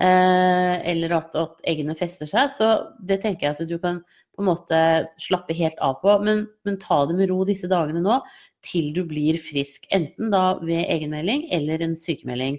eller 0.00 1.12
at, 1.12 1.34
at 1.36 1.58
eggene 1.68 1.96
fester 1.98 2.26
seg. 2.30 2.48
Så 2.54 2.68
det 3.04 3.20
tenker 3.20 3.46
jeg 3.48 3.58
at 3.58 3.68
du 3.68 3.76
kan 3.82 3.98
på 4.40 4.44
en 4.44 4.48
måte 4.48 4.80
slappe 5.20 5.54
helt 5.56 5.78
av 5.84 6.00
på. 6.00 6.16
Men, 6.24 6.46
men, 6.64 6.78
ta 6.80 7.04
det 7.06 7.18
med 7.18 7.28
ro 7.30 7.42
disse 7.48 7.68
dagene 7.70 8.00
nå 8.02 8.16
til 8.64 8.90
du 8.96 9.04
blir 9.08 9.38
frisk. 9.40 9.84
Enten 9.94 10.32
da 10.32 10.58
ved 10.62 10.88
egenmelding 10.88 11.46
eller 11.54 11.84
en 11.84 11.96
sykemelding. 11.98 12.58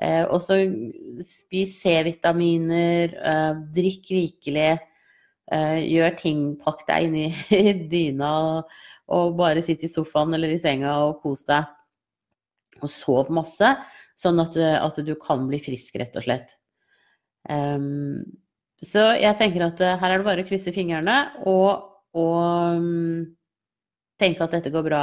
Eh, 0.00 0.24
og 0.24 0.40
så 0.46 0.56
spis 1.24 1.74
C-vitaminer, 1.82 3.12
eh, 3.12 3.60
drikk 3.76 4.14
rikelig. 4.16 4.70
Eh, 5.50 5.80
gjør 5.90 6.16
ting, 6.16 6.42
pakk 6.62 6.86
deg 6.88 7.08
inn 7.08 7.16
i 7.26 7.72
dyna 7.92 8.32
og, 9.10 9.32
bare 9.36 9.64
sitt 9.66 9.82
i 9.82 9.90
sofaen 9.90 10.36
eller 10.36 10.54
i 10.54 10.60
senga 10.62 10.94
og 11.08 11.18
kos 11.24 11.44
deg. 11.48 11.68
Og 12.80 12.88
sov 12.88 13.28
masse, 13.34 13.74
sånn 14.16 14.40
at, 14.40 14.56
at 14.56 15.02
du 15.04 15.12
kan 15.20 15.44
bli 15.50 15.58
frisk, 15.60 15.98
rett 16.00 16.16
og 16.16 16.24
slett. 16.24 16.54
Um, 17.50 18.22
så 18.80 19.10
jeg 19.20 19.36
tenker 19.36 19.66
at 19.66 19.80
eh, 19.84 19.98
her 20.00 20.14
er 20.14 20.22
det 20.22 20.26
bare 20.26 20.44
å 20.44 20.48
krysse 20.48 20.72
fingrene 20.72 21.16
og, 21.48 21.82
og 22.16 22.78
um, 22.80 23.26
tenke 24.20 24.44
at 24.44 24.56
dette 24.56 24.72
går 24.72 24.86
bra. 24.86 25.02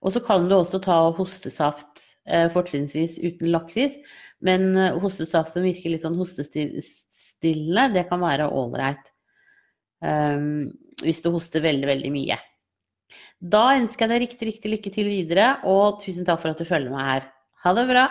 Og 0.00 0.14
så 0.14 0.22
kan 0.24 0.48
du 0.48 0.56
også 0.56 0.80
ta 0.84 0.96
hostesaft, 1.16 2.04
eh, 2.28 2.48
fortrinnsvis 2.54 3.18
uten 3.20 3.52
lakris. 3.52 3.98
Men 4.44 4.70
eh, 4.76 4.96
hostesaft 5.02 5.52
som 5.52 5.66
virker 5.66 5.92
litt 5.92 6.04
sånn 6.06 6.18
hostestillende, 6.18 7.88
det 7.96 8.06
kan 8.08 8.22
være 8.24 8.48
ålreit. 8.48 9.12
Um, 9.98 10.70
hvis 11.02 11.24
du 11.24 11.32
hoster 11.34 11.64
veldig, 11.64 11.88
veldig 11.90 12.12
mye. 12.14 12.38
Da 13.38 13.64
ønsker 13.78 14.06
jeg 14.06 14.12
deg 14.12 14.22
riktig, 14.24 14.48
riktig 14.52 14.72
lykke 14.72 14.92
til 14.94 15.10
videre, 15.10 15.50
og 15.66 16.00
tusen 16.04 16.26
takk 16.26 16.42
for 16.42 16.54
at 16.54 16.62
du 16.62 16.68
følger 16.68 16.94
meg 16.94 17.12
her. 17.12 17.28
Ha 17.64 17.74
det 17.74 17.86
bra! 17.90 18.06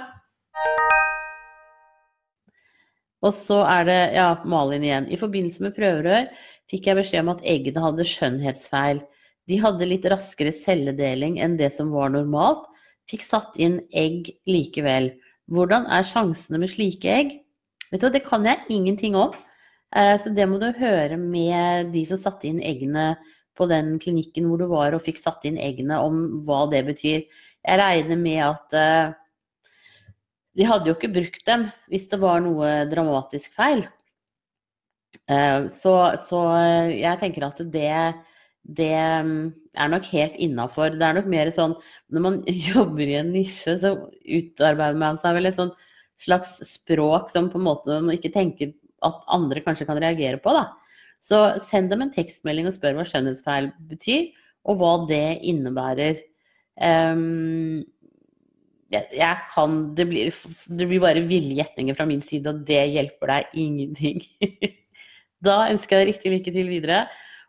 Og 3.25 3.33
så 3.33 3.61
er 3.65 3.87
det 3.87 3.99
ja, 4.13 4.27
Malin 4.45 4.85
igjen. 4.85 5.07
I 5.09 5.17
forbindelse 5.19 5.63
med 5.65 5.75
prøverør 5.77 6.27
fikk 6.69 6.89
jeg 6.89 6.99
beskjed 6.99 7.23
om 7.23 7.33
at 7.33 7.45
eggene 7.47 7.83
hadde 7.83 8.05
skjønnhetsfeil. 8.05 9.01
De 9.47 9.59
hadde 9.63 9.87
litt 9.87 10.05
raskere 10.11 10.53
celledeling 10.53 11.39
enn 11.41 11.55
det 11.59 11.71
som 11.73 11.89
var 11.95 12.11
normalt. 12.13 12.67
Fikk 13.09 13.23
satt 13.23 13.57
inn 13.63 13.79
egg 13.95 14.29
likevel. 14.49 15.13
Hvordan 15.47 15.87
er 15.89 16.05
sjansene 16.05 16.59
med 16.61 16.73
slike 16.73 17.09
egg? 17.09 17.35
Vet 17.91 18.03
du, 18.03 18.09
Det 18.11 18.25
kan 18.25 18.45
jeg 18.45 18.67
ingenting 18.69 19.15
om. 19.15 19.31
Eh, 19.95 20.17
så 20.19 20.33
det 20.35 20.45
må 20.49 20.59
du 20.59 20.67
høre 20.75 21.17
med 21.17 21.93
de 21.93 22.03
som 22.05 22.19
satte 22.19 22.49
inn 22.49 22.59
eggene 22.59 23.15
på 23.57 23.65
den 23.71 23.95
klinikken 24.03 24.49
hvor 24.49 24.59
du 24.59 24.67
var 24.69 24.93
og 24.93 25.05
fikk 25.05 25.21
satt 25.21 25.47
inn 25.47 25.57
eggene, 25.57 25.97
om 26.03 26.43
hva 26.45 26.67
det 26.69 26.83
betyr. 26.85 27.23
Jeg 27.63 27.79
regner 27.79 28.19
med 28.19 28.43
at 28.43 28.75
eh, 28.77 29.15
de 30.57 30.65
hadde 30.65 30.89
jo 30.89 30.95
ikke 30.97 31.13
brukt 31.13 31.45
dem 31.47 31.67
hvis 31.91 32.07
det 32.11 32.19
var 32.21 32.41
noe 32.43 32.71
dramatisk 32.89 33.53
feil. 33.57 33.83
Eh, 35.29 35.67
så, 35.73 35.93
så 36.27 36.41
jeg 36.91 37.19
tenker 37.21 37.47
at 37.47 37.61
det, 37.73 37.91
det 38.63 38.93
mm, 39.27 39.43
er 39.77 39.91
nok 39.93 40.09
helt 40.11 40.39
innafor. 40.41 40.97
Det 40.97 41.05
er 41.05 41.19
nok 41.19 41.29
mer 41.31 41.51
sånn 41.53 41.77
når 42.13 42.25
man 42.25 42.41
jobber 42.71 43.05
i 43.05 43.19
en 43.19 43.31
nisje, 43.35 43.77
så 43.81 43.93
utarbeider 44.23 44.99
man 44.99 45.21
seg 45.21 45.37
vel 45.37 45.51
et 45.51 45.59
sånn 45.59 45.73
slags 46.17 46.57
språk 46.65 47.29
som 47.29 47.51
på 47.53 47.59
en 47.59 47.67
måte 47.67 47.99
man 48.01 48.15
ikke 48.15 48.33
tenker 48.33 48.73
at 49.05 49.25
andre 49.29 49.61
kanskje 49.61 49.85
kan 49.89 49.99
reagere 50.01 50.41
på. 50.41 50.53
da. 50.55 50.71
Så 51.21 51.37
send 51.61 51.91
dem 51.93 52.03
en 52.05 52.13
tekstmelding 52.13 52.69
og 52.69 52.75
spør 52.75 52.97
hva 52.97 53.05
skjønnhetsfeil 53.07 53.71
betyr, 53.89 54.31
og 54.67 54.81
hva 54.81 54.93
det 55.09 55.39
innebærer. 55.47 56.19
Um, 56.77 57.85
jeg, 58.93 59.07
jeg, 59.19 59.39
kan 59.51 59.77
det 59.97 60.05
blir, 60.07 60.31
det 60.79 60.87
blir 60.87 61.03
bare 61.03 61.23
ville 61.27 61.57
gjetninger 61.57 61.97
fra 61.97 62.07
min 62.07 62.23
side, 62.23 62.47
og 62.51 62.63
det 62.67 62.83
hjelper 62.93 63.33
deg 63.33 63.57
ingenting. 63.63 64.23
da 65.47 65.65
ønsker 65.71 65.97
jeg 65.97 66.05
deg 66.05 66.13
riktig 66.13 66.33
lykke 66.35 66.55
til 66.55 66.71
videre, 66.71 67.03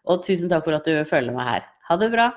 og 0.08 0.24
tusen 0.26 0.50
takk 0.50 0.66
for 0.66 0.78
at 0.78 0.88
du 0.88 0.98
følger 1.08 1.36
meg 1.36 1.50
her. 1.52 1.68
Ha 1.88 1.98
det 2.00 2.10
bra. 2.14 2.28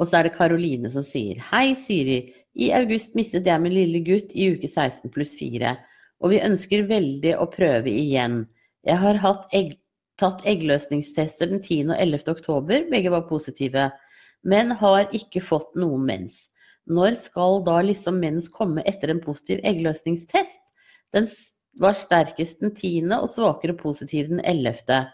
Og 0.00 0.08
så 0.08 0.16
er 0.16 0.26
det 0.26 0.36
Karoline 0.38 0.88
som 0.92 1.04
sier 1.04 1.42
Hei, 1.50 1.74
Siri. 1.76 2.22
I 2.56 2.70
august 2.78 3.12
mistet 3.18 3.46
jeg 3.46 3.62
min 3.62 3.74
lille 3.74 4.00
gutt 4.06 4.32
i 4.32 4.48
uke 4.54 4.68
16 4.68 5.12
pluss 5.12 5.34
4, 5.38 5.74
og 6.20 6.32
vi 6.32 6.40
ønsker 6.42 6.88
veldig 6.88 7.36
å 7.40 7.46
prøve 7.52 7.92
igjen. 7.92 8.46
Jeg 8.88 8.96
har 9.02 9.20
egg, 9.56 9.76
tatt 10.20 10.46
eggløsningstester 10.48 11.52
den 11.52 11.60
10. 11.60 11.92
og 11.92 12.00
11. 12.00 12.24
oktober, 12.32 12.86
begge 12.90 13.12
var 13.12 13.28
positive, 13.28 13.90
men 14.42 14.74
har 14.80 15.10
ikke 15.16 15.42
fått 15.44 15.74
noen 15.78 16.06
mens. 16.08 16.36
Når 16.90 17.16
skal 17.20 17.60
da 17.66 17.78
liksom 17.84 18.18
mens 18.22 18.48
komme 18.52 18.82
etter 18.88 19.12
en 19.12 19.22
positiv 19.22 19.60
eggløsningstest? 19.66 20.62
Den 21.14 21.26
var 21.80 21.96
sterkest 21.98 22.62
den 22.62 22.74
10. 22.74 23.10
og 23.20 23.28
svakere 23.30 23.76
positiv 23.78 24.30
den 24.32 24.40
11. 24.42 25.10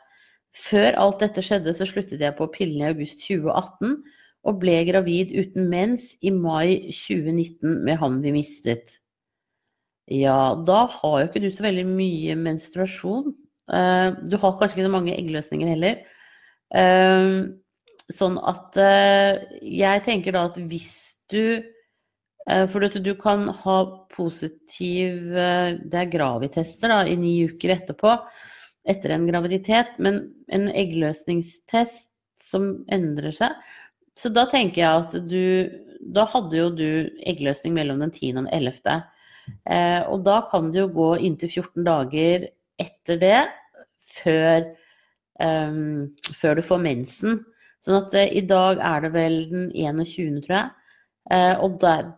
Før 0.56 0.96
alt 0.96 1.24
dette 1.24 1.44
skjedde, 1.44 1.74
så 1.76 1.88
sluttet 1.88 2.22
jeg 2.22 2.36
på 2.38 2.48
pillene 2.54 2.88
i 2.88 2.94
august 2.94 3.20
2018 3.26 3.98
og 4.46 4.60
ble 4.62 4.76
gravid 4.88 5.34
uten 5.34 5.66
mens 5.68 6.12
i 6.24 6.30
mai 6.32 6.86
2019 6.94 7.82
med 7.84 7.98
han 8.00 8.22
vi 8.22 8.32
mistet. 8.38 9.00
Ja, 10.06 10.54
da 10.54 10.84
har 10.86 11.18
jo 11.20 11.26
ikke 11.26 11.42
du 11.42 11.50
så 11.50 11.66
veldig 11.66 11.84
mye 11.88 12.36
menstruasjon. 12.38 13.32
Eh, 13.66 14.08
du 14.30 14.36
har 14.38 14.54
kanskje 14.54 14.78
ikke 14.78 14.86
så 14.86 14.94
mange 14.94 15.16
eggløsninger 15.16 15.72
heller. 15.74 15.98
Eh, 18.06 18.14
sånn 18.14 18.36
at 18.38 18.76
eh, 18.78 19.46
jeg 19.60 20.04
tenker 20.06 20.36
da 20.36 20.46
at 20.50 20.60
hvis 20.60 20.94
du 21.32 21.62
For 22.46 22.84
at 22.86 22.94
du 23.02 23.08
kan 23.18 23.48
ha 23.50 23.76
positiv 24.14 25.32
Det 25.34 25.98
er 25.98 26.12
gravitester 26.12 26.92
da, 26.92 27.00
i 27.02 27.16
ni 27.18 27.32
uker 27.50 27.72
etterpå, 27.74 28.12
etter 28.86 29.16
en 29.16 29.24
graviditet, 29.26 29.96
men 29.98 30.20
en 30.54 30.68
eggløsningstest 30.70 32.12
som 32.38 32.68
endrer 32.94 33.34
seg 33.34 33.56
så 34.16 34.32
da 34.32 34.46
tenker 34.50 34.82
jeg 34.82 35.04
at 35.04 35.18
du 35.28 35.44
Da 36.14 36.26
hadde 36.30 36.58
jo 36.58 36.70
du 36.72 36.88
eggløsning 37.26 37.74
mellom 37.76 38.00
den 38.04 38.12
10. 38.12 38.32
og 38.32 38.38
den 38.44 38.50
11. 38.54 38.96
Eh, 39.66 40.02
og 40.10 40.24
da 40.26 40.40
kan 40.50 40.70
det 40.72 40.82
jo 40.82 40.92
gå 40.94 41.08
inntil 41.26 41.50
14 41.50 41.86
dager 41.86 42.46
etter 42.82 43.18
det 43.20 43.40
før, 44.16 44.68
um, 45.40 46.12
før 46.36 46.58
du 46.58 46.62
får 46.66 46.82
mensen. 46.84 47.40
Sånn 47.86 48.00
at 48.00 48.14
eh, 48.18 48.32
i 48.34 48.42
dag 48.50 48.80
er 48.82 49.04
det 49.04 49.12
vel 49.14 49.36
den 49.52 49.68
21., 49.70 50.40
tror 50.42 50.56
jeg. 50.56 50.94
Eh, 51.36 51.52
og 51.62 51.76
der, 51.82 52.08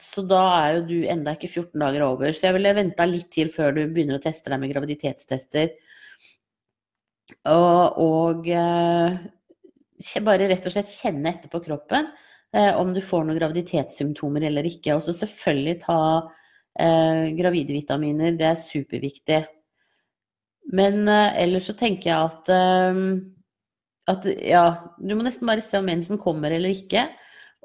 så 0.00 0.24
da 0.28 0.40
er 0.54 0.78
jo 0.78 0.86
du 0.88 0.96
enda 1.12 1.34
ikke 1.36 1.50
14 1.50 1.84
dager 1.84 2.06
over. 2.06 2.32
Så 2.32 2.48
jeg 2.48 2.56
ville 2.56 2.76
venta 2.78 3.04
litt 3.08 3.28
til 3.34 3.52
før 3.52 3.76
du 3.76 3.82
begynner 3.84 4.16
å 4.16 4.24
teste 4.24 4.48
deg 4.52 4.62
med 4.62 4.72
graviditetstester. 4.72 5.74
Og, 7.52 8.00
og 8.00 8.48
eh, 8.48 9.20
bare 10.24 10.48
rett 10.48 10.64
og 10.64 10.72
slett 10.72 10.96
kjenne 10.96 11.34
etter 11.34 11.52
på 11.52 11.60
kroppen 11.60 12.08
eh, 12.56 12.72
om 12.72 12.94
du 12.96 13.02
får 13.04 13.26
noen 13.28 13.36
graviditetssymptomer 13.36 14.48
eller 14.48 14.68
ikke. 14.72 14.96
Og 14.96 15.04
så 15.04 15.16
selvfølgelig 15.20 15.78
ta 15.84 16.00
eh, 16.80 17.28
gravide 17.36 17.76
vitaminer, 17.76 18.32
det 18.38 18.48
er 18.48 18.60
superviktig. 18.64 19.42
Men 20.72 21.04
eh, 21.04 21.42
ellers 21.44 21.68
så 21.68 21.76
tenker 21.76 22.14
jeg 22.14 22.32
at, 22.32 22.54
at 24.08 24.26
ja, 24.40 24.64
du 24.98 25.14
må 25.14 25.24
nesten 25.26 25.48
bare 25.48 25.64
se 25.64 25.80
om 25.80 25.88
mensen 25.88 26.20
kommer 26.20 26.54
eller 26.54 26.72
ikke. 26.72 27.08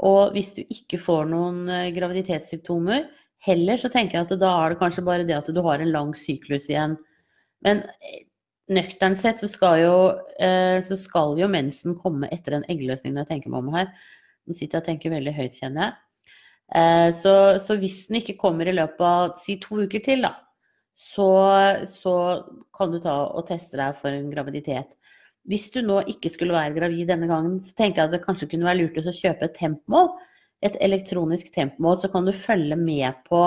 Og 0.03 0.33
hvis 0.33 0.53
du 0.57 0.63
ikke 0.63 0.99
får 1.01 1.27
noen 1.31 1.67
eh, 1.69 1.91
graviditetssymptomer 1.95 3.05
heller, 3.45 3.79
så 3.79 3.91
tenker 3.93 4.19
jeg 4.19 4.27
at 4.27 4.37
da 4.41 4.51
er 4.59 4.73
det 4.73 4.79
kanskje 4.81 5.05
bare 5.05 5.27
det 5.27 5.37
at 5.37 5.51
du 5.53 5.61
har 5.65 5.83
en 5.83 5.93
lang 5.93 6.13
syklus 6.17 6.69
igjen. 6.71 6.97
Men 7.65 7.83
eh, 8.01 8.23
nøkternt 8.73 9.21
sett 9.21 9.43
så 9.43 9.49
skal, 9.51 9.79
jo, 9.83 9.97
eh, 10.41 10.79
så 10.85 10.97
skal 10.99 11.37
jo 11.39 11.51
mensen 11.51 11.97
komme 11.99 12.31
etter 12.33 12.57
en 12.57 12.67
eggløsning, 12.71 13.13
når 13.13 13.27
jeg 13.27 13.35
tenker 13.35 13.53
meg 13.53 13.63
om 13.63 13.75
her. 13.77 13.91
Nå 14.43 14.57
sitter 14.57 14.79
jeg 14.79 14.83
og 14.83 14.89
tenker 14.89 15.15
veldig 15.15 15.35
høyt, 15.37 15.59
kjenner 15.59 15.85
jeg. 15.85 15.99
Så, 17.13 17.31
så, 17.61 17.75
hvis 17.77 18.07
den 18.07 18.17
ikke 18.17 18.33
kommer 18.39 18.65
i 18.65 18.73
løpet 18.73 19.03
av 19.05 19.33
si 19.37 19.59
to 19.61 19.83
uker 19.83 20.01
til, 20.01 20.23
da, 20.25 20.31
så, 20.97 21.27
så, 21.91 22.13
kan 22.73 22.91
du 22.91 22.97
ta 23.03 23.13
og 23.27 23.45
teste 23.47 23.77
deg 23.77 23.99
for 23.99 24.15
en 24.15 24.31
graviditet. 24.31 24.95
Hvis 25.49 25.67
du 25.73 25.81
nå 25.83 25.99
ikke 26.07 26.31
skulle 26.31 26.55
være 26.55 26.77
gravid 26.77 27.09
denne 27.11 27.27
gangen, 27.27 27.59
så 27.63 27.75
tenker 27.75 28.03
jeg 28.03 28.11
at 28.11 28.15
det 28.15 28.23
kanskje 28.23 28.47
kunne 28.51 28.69
være 28.69 28.79
lurt 28.83 29.01
å 29.01 29.15
kjøpe 29.15 29.49
et 29.49 29.57
tempmål. 29.57 30.13
Et 30.63 30.75
elektronisk 30.79 31.51
tempmål, 31.51 31.99
så 31.99 32.09
kan 32.11 32.23
du 32.27 32.31
følge 32.31 32.77
med 32.79 33.23
på 33.27 33.43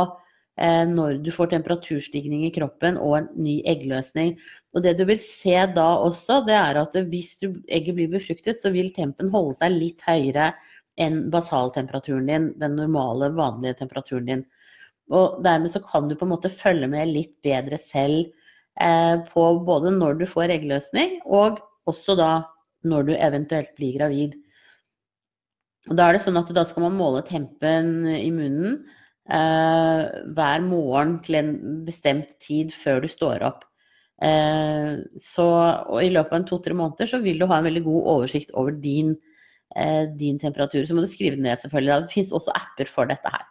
Eh, 0.56 0.86
når 0.88 1.18
du 1.20 1.28
får 1.36 1.50
temperaturstigning 1.52 2.46
i 2.46 2.52
kroppen 2.54 2.96
og 2.96 3.18
en 3.18 3.26
ny 3.36 3.58
eggløsning. 3.68 4.38
Og 4.72 4.84
det 4.86 4.94
du 4.96 5.04
vil 5.08 5.20
se 5.20 5.56
da 5.76 5.88
også, 6.00 6.40
det 6.46 6.56
er 6.56 6.80
at 6.80 6.96
hvis 7.10 7.34
du, 7.42 7.50
egget 7.68 7.98
blir 7.98 8.08
befruktet, 8.14 8.56
så 8.56 8.72
vil 8.72 8.88
tempen 8.96 9.28
holde 9.34 9.58
seg 9.58 9.76
litt 9.76 10.00
høyere 10.06 10.54
enn 10.96 11.26
basaltemperaturen 11.32 12.30
din, 12.30 12.48
den 12.56 12.78
normale, 12.78 13.28
vanlige 13.36 13.82
temperaturen 13.82 14.30
din. 14.30 14.46
Og 15.12 15.42
dermed 15.44 15.74
så 15.74 15.82
kan 15.84 16.08
du 16.08 16.16
på 16.16 16.24
en 16.24 16.32
måte 16.32 16.48
følge 16.50 16.88
med 16.88 17.12
litt 17.12 17.34
bedre 17.44 17.76
selv 17.78 18.24
eh, 18.80 19.20
på 19.28 19.44
både 19.68 19.92
når 19.92 20.22
du 20.22 20.26
får 20.30 20.56
eggløsning, 20.56 21.18
og 21.28 21.60
også 21.90 22.16
da 22.18 22.30
når 22.86 23.08
du 23.08 23.14
eventuelt 23.14 23.72
blir 23.78 23.96
gravid. 23.98 24.36
Og 25.90 25.98
da 25.98 26.08
er 26.08 26.16
det 26.16 26.24
sånn 26.24 26.38
at 26.38 26.50
da 26.54 26.64
skal 26.66 26.86
man 26.88 26.98
måle 26.98 27.22
tempen 27.26 28.08
i 28.10 28.28
munnen 28.34 28.80
eh, 29.30 30.02
hver 30.34 30.66
morgen 30.66 31.16
til 31.26 31.38
en 31.40 31.54
bestemt 31.86 32.34
tid 32.42 32.74
før 32.74 33.04
du 33.04 33.08
står 33.10 33.46
opp. 33.46 33.64
Eh, 34.22 34.96
så 35.20 35.46
i 36.02 36.10
løpet 36.10 36.38
av 36.40 36.46
to-tre 36.48 36.76
måneder 36.76 37.10
så 37.10 37.20
vil 37.22 37.38
du 37.38 37.46
ha 37.50 37.60
en 37.60 37.68
veldig 37.68 37.84
god 37.86 38.12
oversikt 38.16 38.54
over 38.58 38.74
din, 38.82 39.14
eh, 39.76 40.04
din 40.18 40.40
temperatur. 40.42 40.86
Så 40.86 40.94
må 40.94 41.04
du 41.04 41.10
skrive 41.10 41.38
det 41.38 41.46
ned, 41.46 41.58
selvfølgelig. 41.62 42.06
Det 42.06 42.16
finnes 42.16 42.34
også 42.34 42.54
apper 42.56 42.90
for 42.90 43.06
dette 43.06 43.30
her. 43.30 43.46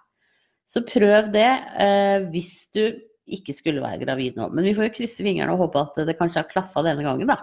Så 0.65 0.81
prøv 0.81 1.31
det 1.31 1.51
eh, 1.79 2.25
hvis 2.33 2.67
du 2.73 2.83
ikke 3.25 3.53
skulle 3.57 3.81
være 3.81 4.03
gravid 4.03 4.37
nå. 4.37 4.49
Men 4.53 4.65
vi 4.67 4.73
får 4.75 4.89
jo 4.89 4.95
krysse 4.99 5.23
fingrene 5.23 5.53
og 5.53 5.65
håpe 5.65 5.81
at 5.81 6.07
det 6.07 6.17
kanskje 6.19 6.43
har 6.43 6.49
klaffa 6.49 6.83
denne 6.85 7.05
gangen, 7.05 7.29
da. 7.29 7.39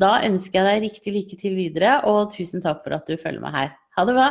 Da 0.00 0.20
ønsker 0.24 0.62
jeg 0.64 0.68
deg 0.68 0.84
riktig 0.86 1.12
lykke 1.12 1.36
til 1.40 1.56
videre, 1.58 1.96
og 2.08 2.30
tusen 2.32 2.62
takk 2.64 2.84
for 2.84 2.96
at 2.96 3.08
du 3.10 3.18
følger 3.20 3.42
meg 3.42 3.56
her. 3.56 3.72
Ha 3.98 4.04
det 4.08 4.14
bra! 4.16 4.28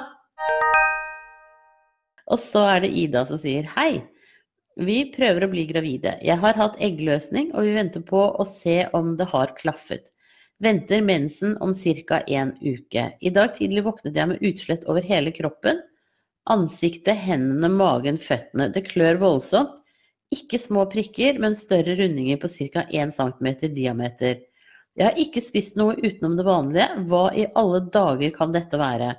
Og 2.29 2.39
så 2.41 2.63
er 2.71 2.85
det 2.85 2.93
Ida 2.97 3.21
som 3.29 3.37
sier 3.41 3.67
hei. 3.75 3.99
Vi 4.79 5.01
prøver 5.13 5.45
å 5.45 5.51
bli 5.51 5.65
gravide. 5.69 6.15
Jeg 6.25 6.39
har 6.41 6.57
hatt 6.57 6.79
eggløsning, 6.81 7.51
og 7.53 7.67
vi 7.67 7.75
venter 7.75 8.01
på 8.05 8.21
å 8.31 8.47
se 8.47 8.83
om 8.97 9.13
det 9.19 9.27
har 9.33 9.53
klaffet. 9.59 10.09
Venter 10.63 11.03
mensen 11.05 11.55
om 11.61 11.73
ca. 11.73 12.23
en 12.25 12.55
uke. 12.61 13.05
I 13.21 13.29
dag 13.29 13.53
tidlig 13.53 13.85
våknet 13.85 14.15
jeg 14.15 14.31
med 14.31 14.41
utslett 14.41 14.87
over 14.89 15.05
hele 15.05 15.31
kroppen. 15.35 15.83
Ansiktet, 16.49 17.17
hendene, 17.27 17.69
magen, 17.69 18.17
føttene. 18.17 18.71
Det 18.73 18.87
klør 18.89 19.21
voldsomt. 19.21 19.75
Ikke 20.33 20.59
små 20.61 20.85
prikker, 20.89 21.39
men 21.41 21.55
større 21.57 21.95
rundinger 21.97 22.37
på 22.41 22.49
ca. 22.49 22.85
1 22.89 23.13
cm 23.13 23.73
diameter. 23.73 24.48
Jeg 24.99 25.07
har 25.07 25.19
ikke 25.21 25.39
spist 25.39 25.77
noe 25.79 25.95
utenom 25.95 26.33
det 26.35 26.43
vanlige. 26.43 26.87
Hva 27.07 27.29
i 27.31 27.45
alle 27.59 27.79
dager 27.87 28.33
kan 28.35 28.51
dette 28.51 28.75
være? 28.79 29.13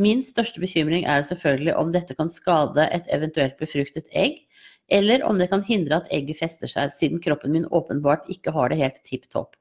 Min 0.00 0.24
største 0.26 0.58
bekymring 0.62 1.04
er 1.06 1.22
selvfølgelig 1.26 1.76
om 1.78 1.92
dette 1.94 2.16
kan 2.18 2.30
skade 2.30 2.86
et 2.90 3.06
eventuelt 3.14 3.54
befruktet 3.60 4.10
egg, 4.10 4.40
eller 4.90 5.22
om 5.26 5.38
det 5.38 5.46
kan 5.52 5.62
hindre 5.62 6.00
at 6.00 6.10
egget 6.10 6.40
fester 6.40 6.70
seg, 6.70 6.90
siden 6.90 7.22
kroppen 7.22 7.54
min 7.54 7.68
åpenbart 7.70 8.26
ikke 8.32 8.50
har 8.56 8.72
det 8.72 8.80
helt 8.80 8.98
tipp 9.06 9.28
topp. 9.30 9.54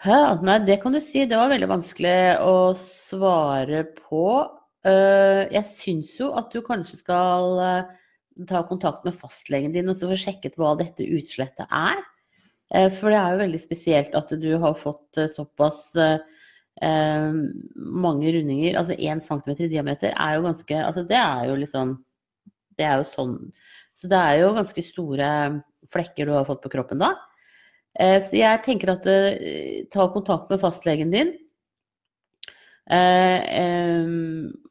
Nei, 0.00 0.56
det 0.64 0.78
kan 0.80 0.96
du 0.96 1.00
si. 1.04 1.26
Det 1.28 1.36
var 1.36 1.52
veldig 1.52 1.68
vanskelig 1.68 2.16
å 2.40 2.72
svare 2.80 3.82
på. 3.98 4.24
Eh, 4.80 5.44
jeg 5.52 5.66
syns 5.68 6.14
jo 6.16 6.30
at 6.40 6.48
du 6.54 6.62
kanskje 6.64 7.02
skal 7.02 7.60
eh, 7.60 7.90
ta 8.48 8.62
kontakt 8.64 9.04
med 9.04 9.18
fastlegen 9.18 9.76
din 9.76 9.92
og 9.92 10.00
få 10.00 10.16
sjekket 10.16 10.56
hva 10.56 10.72
dette 10.80 11.04
utslettet 11.04 11.68
er. 11.68 12.00
Eh, 12.74 12.90
for 12.94 13.10
det 13.10 13.18
er 13.20 13.34
jo 13.34 13.42
veldig 13.44 13.62
spesielt 13.62 14.14
at 14.18 14.34
du 14.40 14.50
har 14.62 14.76
fått 14.78 15.20
såpass 15.32 15.82
eh, 15.98 17.32
mange 17.76 18.34
rundinger. 18.36 18.78
Altså 18.78 18.96
én 18.98 19.22
centimeter 19.24 19.66
i 19.66 19.72
diameter 19.72 20.14
er 20.14 20.36
jo 20.36 20.46
ganske 20.46 20.78
Altså 20.80 21.04
det 21.08 21.18
er 21.18 21.50
jo 21.50 21.58
liksom 21.60 21.98
Det 22.78 22.86
er 22.88 23.02
jo 23.02 23.04
sånn 23.04 23.34
Så 23.92 24.08
det 24.08 24.16
er 24.16 24.38
jo 24.40 24.54
ganske 24.56 24.84
store 24.86 25.26
flekker 25.90 26.28
du 26.28 26.32
har 26.32 26.46
fått 26.48 26.62
på 26.62 26.70
kroppen 26.72 27.00
da. 27.02 27.14
Eh, 27.98 28.18
så 28.22 28.36
jeg 28.38 28.62
tenker 28.66 28.92
at 28.92 29.06
eh, 29.10 29.86
ta 29.90 30.06
kontakt 30.14 30.50
med 30.52 30.60
fastlegen 30.62 31.10
din. 31.12 31.32
Eh, 32.90 34.06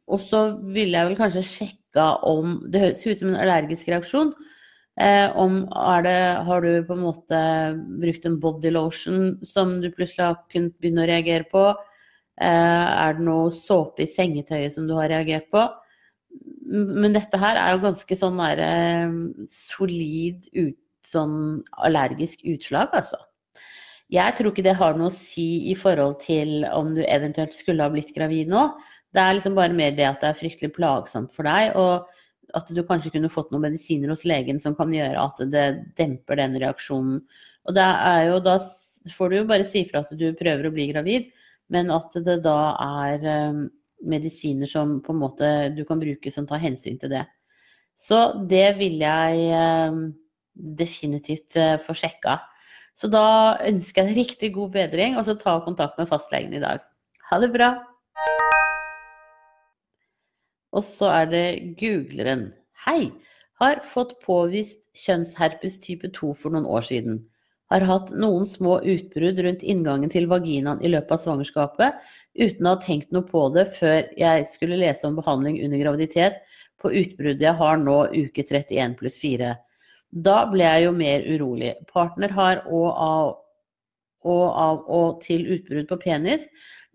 og 0.09 0.23
så 0.23 0.43
ville 0.73 0.95
jeg 0.95 1.09
vel 1.09 1.19
kanskje 1.19 1.43
sjekka 1.47 2.07
om 2.27 2.57
Det 2.71 2.81
høres 2.81 3.03
ut 3.05 3.19
som 3.21 3.31
en 3.31 3.41
allergisk 3.43 3.91
reaksjon. 3.91 4.33
Eh, 4.99 5.37
om 5.37 5.61
det, 6.03 6.17
har 6.43 6.61
du 6.61 6.83
på 6.83 6.95
en 6.97 7.05
måte 7.05 7.37
brukt 8.01 8.25
en 8.27 8.39
body 8.39 8.71
lotion 8.75 9.37
som 9.47 9.77
du 9.79 9.87
plutselig 9.95 10.25
har 10.25 10.41
kunnet 10.51 10.75
begynne 10.81 11.05
å 11.05 11.07
reagere 11.07 11.47
på? 11.47 11.69
Eh, 12.39 12.87
er 13.05 13.15
det 13.15 13.23
noe 13.23 13.53
såpe 13.55 14.03
i 14.03 14.09
sengetøyet 14.11 14.75
som 14.75 14.89
du 14.89 14.97
har 14.97 15.07
reagert 15.11 15.47
på? 15.53 15.63
Men 16.69 17.15
dette 17.15 17.39
her 17.39 17.57
er 17.57 17.73
jo 17.73 17.85
ganske 17.87 18.19
sånn 18.19 18.43
der, 18.43 18.59
eh, 18.65 19.15
solid 19.47 20.51
ut, 20.53 20.77
sånn 21.07 21.63
allergisk 21.79 22.43
utslag, 22.43 22.91
altså. 22.93 23.17
Jeg 24.11 24.35
tror 24.35 24.51
ikke 24.51 24.65
det 24.65 24.75
har 24.75 24.95
noe 24.97 25.07
å 25.07 25.15
si 25.15 25.69
i 25.71 25.75
forhold 25.77 26.19
til 26.19 26.65
om 26.73 26.95
du 26.95 27.03
eventuelt 27.05 27.53
skulle 27.53 27.85
ha 27.85 27.93
blitt 27.93 28.11
gravid 28.15 28.49
nå. 28.49 28.67
Det 29.13 29.21
er 29.21 29.35
liksom 29.37 29.55
bare 29.55 29.73
mer 29.73 29.91
det 29.95 30.05
at 30.05 30.21
det 30.21 30.29
er 30.31 30.39
fryktelig 30.39 30.73
plagsomt 30.73 31.31
for 31.33 31.45
deg. 31.45 31.75
og 31.77 32.09
at 32.57 32.69
du 32.73 32.81
kanskje 32.87 33.11
kunne 33.13 33.31
fått 33.31 33.51
noen 33.53 33.67
medisiner 33.67 34.11
hos 34.11 34.25
legen 34.27 34.59
som 34.61 34.75
kan 34.77 34.91
gjøre 34.93 35.21
at 35.21 35.41
det 35.51 35.65
demper 35.99 36.39
den 36.39 36.57
reaksjonen. 36.61 37.19
Og 37.67 37.75
det 37.77 37.85
er 37.85 38.21
jo, 38.29 38.39
da 38.43 38.57
får 39.15 39.29
du 39.29 39.37
jo 39.39 39.49
bare 39.49 39.67
si 39.67 39.83
fra 39.89 40.03
at 40.03 40.13
du 40.17 40.27
prøver 40.37 40.69
å 40.69 40.73
bli 40.75 40.89
gravid, 40.91 41.29
men 41.73 41.91
at 41.93 42.15
det 42.25 42.39
da 42.45 42.59
er 43.05 43.25
um, 43.51 43.65
medisiner 44.09 44.69
som 44.69 44.97
på 45.05 45.13
en 45.13 45.21
måte 45.21 45.51
du 45.75 45.83
kan 45.87 46.01
bruke 46.01 46.33
som 46.33 46.47
tar 46.49 46.63
hensyn 46.63 46.97
til 47.01 47.13
det. 47.13 47.25
Så 47.99 48.19
det 48.49 48.77
vil 48.79 49.01
jeg 49.03 49.91
um, 49.91 50.07
definitivt 50.55 51.59
uh, 51.59 51.75
få 51.83 51.95
sjekka. 51.97 52.39
Så 52.95 53.07
da 53.11 53.59
ønsker 53.67 54.03
jeg 54.03 54.11
deg 54.11 54.23
riktig 54.23 54.53
god 54.55 54.73
bedring, 54.75 55.19
og 55.19 55.27
så 55.27 55.37
ta 55.39 55.59
kontakt 55.63 55.99
med 55.99 56.09
fastlegen 56.09 56.55
i 56.57 56.63
dag. 56.63 56.83
Ha 57.29 57.39
det 57.43 57.53
bra! 57.53 57.73
Og 60.75 60.85
så 60.85 61.09
er 61.13 61.31
det 61.31 61.47
googleren. 61.79 62.51
Hei! 62.85 63.09
Har 63.59 63.81
fått 63.83 64.13
påvist 64.23 64.85
kjønnsherpes 64.95 65.81
type 65.83 66.07
2 66.15 66.29
for 66.37 66.55
noen 66.55 66.67
år 66.69 66.85
siden. 66.87 67.17
Har 67.69 67.83
hatt 67.85 68.13
noen 68.15 68.45
små 68.47 68.77
utbrudd 68.87 69.41
rundt 69.43 69.65
inngangen 69.67 70.09
til 70.13 70.29
vaginaen 70.31 70.79
i 70.81 70.89
løpet 70.93 71.11
av 71.17 71.21
svangerskapet, 71.25 71.99
uten 72.39 72.69
å 72.69 72.73
ha 72.73 72.79
tenkt 72.81 73.11
noe 73.13 73.27
på 73.27 73.43
det 73.53 73.67
før 73.75 74.07
jeg 74.17 74.47
skulle 74.49 74.79
lese 74.79 75.05
om 75.09 75.19
behandling 75.19 75.59
under 75.65 75.83
graviditet 75.83 76.39
på 76.79 76.93
utbruddet 77.01 77.43
jeg 77.43 77.59
har 77.59 77.77
nå 77.83 77.97
uke 78.15 78.45
31 78.47 78.95
pluss 79.01 79.19
4. 79.21 79.53
Da 80.09 80.39
ble 80.49 80.65
jeg 80.65 80.87
jo 80.87 80.95
mer 80.95 81.27
urolig. 81.27 81.75
Partner 81.91 82.33
har 82.33 82.63
og 82.65 82.89
av 82.89 83.37
og 84.27 84.45
av 84.59 84.79
og 84.91 85.21
til 85.23 85.45
utbrudd 85.55 85.87
på 85.91 85.97
penis, 86.01 86.47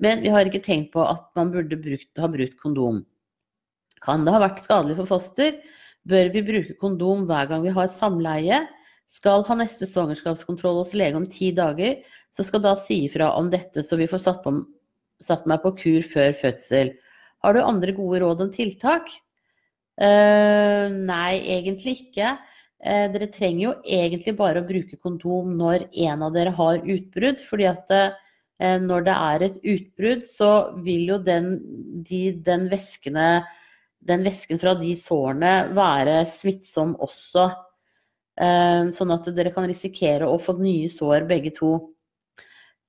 men 0.02 0.20
vi 0.20 0.32
har 0.32 0.48
ikke 0.48 0.64
tenkt 0.64 0.90
på 0.92 1.04
at 1.06 1.28
man 1.38 1.52
burde 1.54 1.78
brukt, 1.80 2.10
ha 2.20 2.28
brukt 2.28 2.58
kondom. 2.60 3.04
Kan 4.04 4.26
det 4.26 4.34
ha 4.34 4.42
vært 4.42 4.62
skadelig 4.62 4.98
for 5.00 5.08
foster? 5.16 5.56
Bør 6.04 6.30
vi 6.34 6.44
bruke 6.44 6.76
kondom 6.80 7.24
hver 7.28 7.48
gang 7.48 7.64
vi 7.64 7.72
har 7.72 7.88
samleie? 7.88 8.64
Skal 9.08 9.44
ha 9.48 9.56
neste 9.56 9.88
svangerskapskontroll 9.88 10.82
hos 10.82 10.94
lege 10.96 11.16
om 11.16 11.26
ti 11.30 11.50
dager, 11.56 12.00
så 12.32 12.44
skal 12.44 12.62
da 12.64 12.74
si 12.80 13.04
ifra 13.06 13.30
om 13.38 13.50
dette 13.52 13.84
så 13.84 13.98
vi 14.00 14.08
får 14.10 14.22
satt, 14.24 14.40
på, 14.44 14.56
satt, 15.22 15.46
meg 15.48 15.62
på 15.62 15.74
kur 15.80 16.08
før 16.08 16.34
fødsel. 16.36 16.94
Har 17.44 17.54
du 17.54 17.62
andre 17.62 17.94
gode 17.96 18.20
råd 18.24 18.44
om 18.46 18.52
tiltak? 18.52 19.12
Uh, 20.00 20.90
nei, 20.90 21.38
egentlig 21.56 22.00
ikke. 22.02 22.34
Uh, 22.84 23.06
dere 23.14 23.30
trenger 23.32 23.62
jo 23.62 23.74
egentlig 23.84 24.34
bare 24.36 24.60
å 24.60 24.68
bruke 24.68 24.98
kondom 25.00 25.54
når 25.60 25.86
en 26.08 26.24
av 26.26 26.34
dere 26.34 26.52
har 26.56 26.80
utbrudd, 26.82 27.44
fordi 27.44 27.68
at 27.70 27.92
uh, 27.94 28.78
når 28.82 29.06
det 29.06 29.18
er 29.30 29.44
et 29.46 29.60
utbrudd, 29.76 30.24
så 30.26 30.50
vil 30.84 31.12
jo 31.12 31.20
den, 31.22 31.52
de, 32.08 32.26
den 32.44 32.66
væskene 32.72 33.28
den 34.08 34.24
væsken 34.26 34.60
fra 34.60 34.74
de 34.78 34.92
sårene 34.98 35.52
være 35.76 36.22
smittsom 36.28 36.94
også. 37.02 37.48
Eh, 38.34 38.90
sånn 38.96 39.14
at 39.14 39.28
dere 39.36 39.52
kan 39.54 39.66
risikere 39.70 40.26
å 40.28 40.40
få 40.42 40.56
nye 40.58 40.90
sår 40.92 41.26
begge 41.30 41.54
to. 41.54 41.74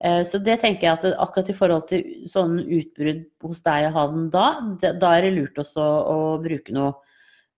Eh, 0.04 0.23
så 0.28 0.41
det 0.43 0.58
tenker 0.63 0.88
jeg 0.88 0.97
at 0.97 1.19
akkurat 1.23 1.51
i 1.51 1.56
forhold 1.56 1.88
til 1.91 2.04
sånn 2.32 2.58
utbrudd 2.63 3.23
hos 3.45 3.62
deg 3.65 3.88
og 3.89 3.95
han 3.95 4.30
da, 4.34 4.45
da 4.82 5.13
er 5.15 5.28
det 5.28 5.36
lurt 5.38 5.62
også 5.62 5.86
å 6.12 6.19
bruke 6.43 6.75
noe. 6.75 6.97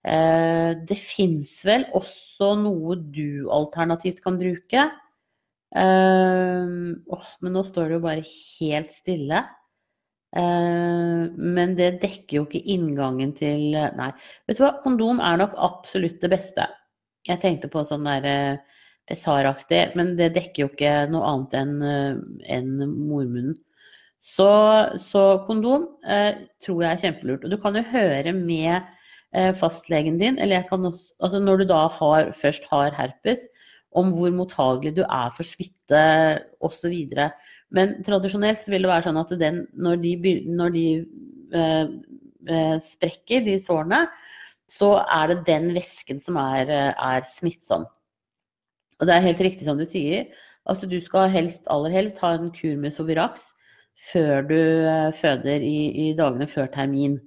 Eh, 0.08 0.72
det 0.88 1.00
fins 1.00 1.58
vel 1.68 1.88
også 1.98 2.54
noe 2.62 3.00
du 3.02 3.50
alternativt 3.52 4.22
kan 4.24 4.40
bruke. 4.40 4.90
men 5.78 7.54
nå 7.54 7.62
står 7.68 7.90
det 7.90 7.96
jo 7.98 8.04
bare 8.06 8.24
helt 8.24 8.92
stille. 8.94 9.42
Eh, 10.36 11.22
men 11.38 11.76
det 11.78 12.02
dekker 12.02 12.42
jo 12.42 12.48
ikke 12.48 12.66
inngangen 12.74 13.32
til 13.38 13.72
Nei. 13.72 14.10
Vet 14.48 14.60
du 14.60 14.66
hva, 14.66 14.74
kondom 14.84 15.22
er 15.24 15.40
nok 15.40 15.56
absolutt 15.56 16.20
det 16.24 16.32
beste. 16.34 16.68
Jeg 17.28 17.42
tenkte 17.44 17.72
på 17.72 17.84
sånn 17.88 18.08
der 18.08 18.60
Pessaraktig, 19.08 19.80
eh, 19.80 19.96
men 19.96 20.16
det 20.20 20.34
dekker 20.36 20.66
jo 20.66 20.70
ikke 20.74 20.94
noe 21.14 21.30
annet 21.30 21.56
enn 21.56 21.74
eh, 21.88 22.20
en 22.58 22.72
mormunnen. 22.84 23.56
Så, 24.20 24.50
så 25.00 25.24
kondom 25.48 25.86
eh, 26.04 26.42
tror 26.64 26.82
jeg 26.84 26.90
er 26.92 27.04
kjempelurt. 27.06 27.46
Og 27.46 27.54
du 27.54 27.60
kan 27.62 27.78
jo 27.78 27.86
høre 27.88 28.34
med 28.36 28.74
eh, 29.32 29.54
fastlegen 29.56 30.18
din, 30.20 30.40
eller 30.42 30.66
også, 30.66 31.14
altså 31.24 31.40
når 31.40 31.62
du 31.62 31.70
da 31.72 31.86
har, 32.00 32.34
først 32.36 32.68
har 32.72 32.98
herpes, 32.98 33.46
om 33.98 34.12
hvor 34.14 34.34
mottagelig 34.36 34.98
du 34.98 35.04
er 35.06 35.32
for 35.34 35.48
smitte 35.48 36.02
osv. 36.60 36.98
Men 37.76 37.98
tradisjonelt 38.06 38.62
så 38.64 38.72
vil 38.72 38.86
det 38.86 38.92
være 38.92 39.08
sånn 39.10 39.20
at 39.20 39.34
den, 39.42 39.62
når 39.76 40.00
de, 40.04 40.14
når 40.48 40.74
de 40.76 40.86
eh, 41.52 41.90
eh, 42.48 42.78
sprekker, 42.84 43.44
de 43.44 43.58
sårene, 43.60 44.06
så 44.72 44.94
er 45.04 45.32
det 45.32 45.46
den 45.50 45.72
væsken 45.76 46.20
som 46.22 46.40
er, 46.40 46.72
eh, 46.72 46.92
er, 46.96 47.28
smittsom. 47.28 47.86
Og 48.98 49.08
det 49.08 49.16
er 49.16 49.28
helt 49.28 49.44
riktig 49.44 49.68
som 49.68 49.80
du 49.80 49.86
sier, 49.88 50.32
at 50.68 50.84
du 50.84 50.98
skal 51.04 51.30
helst, 51.32 51.68
aller 51.72 51.94
helst 51.96 52.20
ha 52.24 52.34
en 52.36 52.52
kur 52.56 52.76
med 52.80 52.96
Sovirax 52.96 53.52
før 54.12 54.48
du 54.48 54.58
eh, 54.58 55.12
føder 55.16 55.64
i, 55.64 55.78
i 56.08 56.14
dagene 56.18 56.48
før 56.48 56.72
termin. 56.72 57.20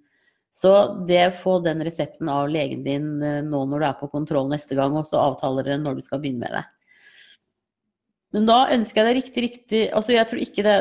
Så 0.51 0.73
det 1.07 1.37
få 1.39 1.61
den 1.63 1.85
resepten 1.87 2.29
av 2.33 2.49
legen 2.51 2.83
din 2.83 3.21
nå 3.23 3.59
når 3.71 3.79
du 3.79 3.87
er 3.87 3.99
på 4.01 4.09
kontroll 4.11 4.49
neste 4.51 4.75
gang, 4.75 4.97
og 4.99 5.07
så 5.07 5.21
avtaler 5.23 5.69
dere 5.69 5.79
når 5.79 6.01
du 6.01 6.03
skal 6.03 6.19
begynne 6.19 6.43
med 6.43 6.57
det. 6.57 6.65
Men 8.35 8.47
da 8.49 8.59
ønsker 8.75 9.01
jeg 9.01 9.09
det 9.09 9.17
riktig, 9.19 9.43
riktig 9.47 9.81
Altså 9.97 10.15
jeg 10.15 10.29
tror 10.31 10.43
ikke 10.45 10.67
det 10.67 10.77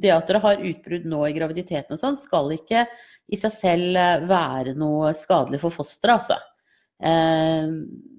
Det 0.00 0.12
at 0.12 0.28
dere 0.28 0.42
har 0.44 0.66
utbrudd 0.70 1.06
nå 1.08 1.22
i 1.28 1.36
graviditeten 1.36 1.96
og 1.96 2.00
sånn, 2.00 2.18
skal 2.20 2.52
ikke 2.56 2.84
i 3.28 3.36
seg 3.40 3.54
selv 3.56 3.96
eh, 4.00 4.26
være 4.28 4.74
noe 4.76 5.10
skadelig 5.16 5.60
for 5.60 5.74
fosteret, 5.74 6.14
altså. 6.16 6.36
Eh, 7.04 7.70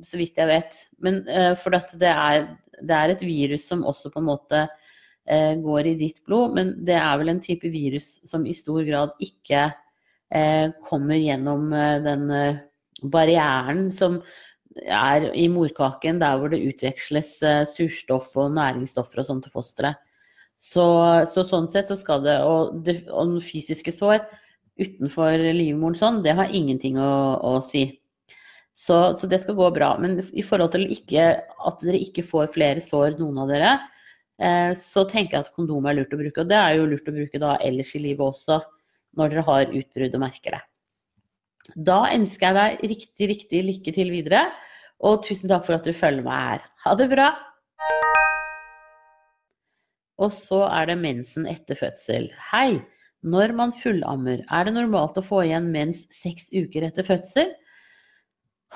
så 0.06 0.20
vidt 0.20 0.38
jeg 0.38 0.50
vet. 0.50 0.76
Men 1.02 1.20
eh, 1.30 1.54
for 1.58 1.74
det 1.74 2.12
er, 2.12 2.46
det 2.78 2.96
er, 2.96 3.14
et 3.14 3.24
virus 3.26 3.66
som 3.70 3.82
også 3.90 4.12
på 4.14 4.22
en 4.22 4.28
måte 4.28 4.64
eh, 4.66 5.56
går 5.62 5.92
i 5.92 5.96
ditt 5.98 6.22
blod, 6.26 6.54
men 6.58 6.76
det 6.86 6.98
er 6.98 7.22
vel 7.22 7.34
en 7.34 7.42
type 7.42 7.70
virus 7.74 8.20
som 8.30 8.46
i 8.46 8.54
stor 8.58 8.86
grad 8.86 9.18
ikke 9.26 9.68
eh, 9.70 10.70
kommer 10.90 11.18
gjennom 11.18 11.74
eh, 11.74 11.98
den 12.06 12.30
barrieren 13.14 13.90
som 13.96 14.20
er 14.86 15.30
i 15.34 15.48
morkaken 15.52 16.20
der 16.22 16.38
hvor 16.40 16.52
det 16.54 16.62
utveksles 16.66 17.38
uh, 17.46 17.64
surstoff 17.70 18.36
og 18.38 18.54
næringsstoffer 18.58 19.22
og 19.22 19.28
sånn 19.28 19.42
til 19.44 19.54
fosteret. 19.54 20.00
Så, 20.60 20.84
så, 21.32 21.46
sånn 21.48 21.70
sett 21.72 21.88
så 21.88 21.96
skal 21.96 22.26
det 22.26 22.36
Og, 22.44 22.82
det, 22.84 22.98
og 23.08 23.38
fysiske 23.40 23.94
sår 23.96 24.26
utenfor 24.80 25.40
livmoren 25.56 25.96
sånn, 25.98 26.22
det 26.24 26.36
har 26.36 26.52
ingenting 26.56 27.00
å, 27.00 27.12
å 27.40 27.54
si. 27.64 27.86
Så, 28.76 28.96
så, 29.20 29.28
det 29.28 29.42
skal 29.44 29.58
gå 29.60 29.68
bra. 29.76 29.94
Men 30.00 30.20
i 30.32 30.44
forhold 30.46 30.74
til 30.76 30.88
ikke, 30.94 31.26
at 31.68 31.84
dere 31.84 32.00
ikke 32.00 32.24
får 32.28 32.54
flere 32.54 32.84
sår, 32.84 33.18
noen 33.20 33.42
av 33.44 33.52
dere, 33.52 33.74
eh, 34.40 34.72
så 34.80 35.04
tenker 35.10 35.36
jeg 35.36 35.48
at 35.48 35.54
kondom 35.56 35.90
er 35.90 36.00
lurt 36.00 36.16
å 36.16 36.22
bruke. 36.22 36.46
Og 36.46 36.52
det 36.52 36.60
er 36.60 36.78
jo 36.78 36.88
lurt 36.88 37.12
å 37.12 37.16
bruke 37.16 37.44
da 37.44 37.58
ellers 37.66 37.92
i 38.00 38.04
livet 38.06 38.24
også, 38.24 38.62
når 39.20 39.34
dere 39.34 39.48
har 39.50 39.76
utbrudd 39.82 40.16
og 40.16 40.24
merker 40.24 40.56
det. 40.56 40.64
Da 41.76 42.02
ønsker 42.14 42.50
jeg 42.50 42.58
deg 42.58 42.90
riktig, 42.94 43.30
riktig 43.34 43.62
lykke 43.68 43.94
til 43.96 44.12
videre. 44.14 44.48
Og 45.06 45.22
tusen 45.24 45.52
takk 45.52 45.68
for 45.68 45.78
at 45.78 45.86
du 45.88 45.96
følger 45.96 46.26
meg 46.26 46.46
her. 46.54 46.66
Ha 46.86 46.96
det 47.00 47.10
bra! 47.14 47.30
Og 50.20 50.34
så 50.36 50.66
er 50.68 50.90
det 50.90 51.00
mensen 51.00 51.48
etter 51.48 51.80
fødsel. 51.80 52.28
Hei! 52.52 52.82
Når 53.20 53.52
man 53.52 53.72
fullammer, 53.76 54.46
er 54.48 54.68
det 54.68 54.74
normalt 54.78 55.18
å 55.20 55.24
få 55.26 55.42
igjen 55.44 55.74
mens 55.74 56.06
seks 56.16 56.48
uker 56.56 56.86
etter 56.88 57.04
fødsel? 57.04 57.50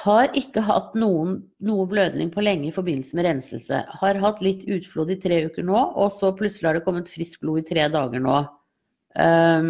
Har 0.03 0.33
ikke 0.35 0.63
hatt 0.65 0.95
noen, 0.99 1.37
noe 1.63 1.85
blødning 1.87 2.31
på 2.33 2.43
lenge 2.43 2.67
i 2.67 2.75
forbindelse 2.75 3.15
med 3.15 3.27
renselse. 3.27 3.83
Har 4.01 4.19
hatt 4.23 4.41
litt 4.43 4.65
utflod 4.67 5.13
i 5.13 5.19
tre 5.21 5.43
uker 5.47 5.63
nå, 5.67 5.77
og 5.77 6.11
så 6.17 6.33
plutselig 6.35 6.69
har 6.69 6.79
det 6.79 6.85
kommet 6.87 7.11
frisk 7.13 7.43
blod 7.43 7.61
i 7.61 7.67
tre 7.69 7.85
dager 7.93 8.23
nå. 8.23 8.39
Um, 9.15 9.69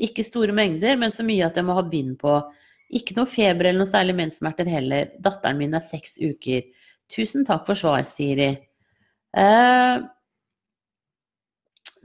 ikke 0.00 0.24
store 0.24 0.54
mengder, 0.56 0.96
men 1.00 1.12
så 1.12 1.26
mye 1.26 1.48
at 1.48 1.58
jeg 1.58 1.66
må 1.66 1.76
ha 1.76 1.84
bind 1.84 2.16
på. 2.22 2.38
Ikke 2.94 3.16
noe 3.16 3.30
feber 3.30 3.68
eller 3.68 3.82
noe 3.82 3.90
særlig 3.90 4.16
menssmerter 4.18 4.68
heller. 4.70 5.12
Datteren 5.22 5.58
min 5.58 5.74
er 5.74 5.84
seks 5.84 6.18
uker. 6.22 6.66
Tusen 7.10 7.46
takk 7.46 7.66
for 7.66 7.78
svar, 7.78 8.04
Siri. 8.08 8.52
Uh, 9.34 10.04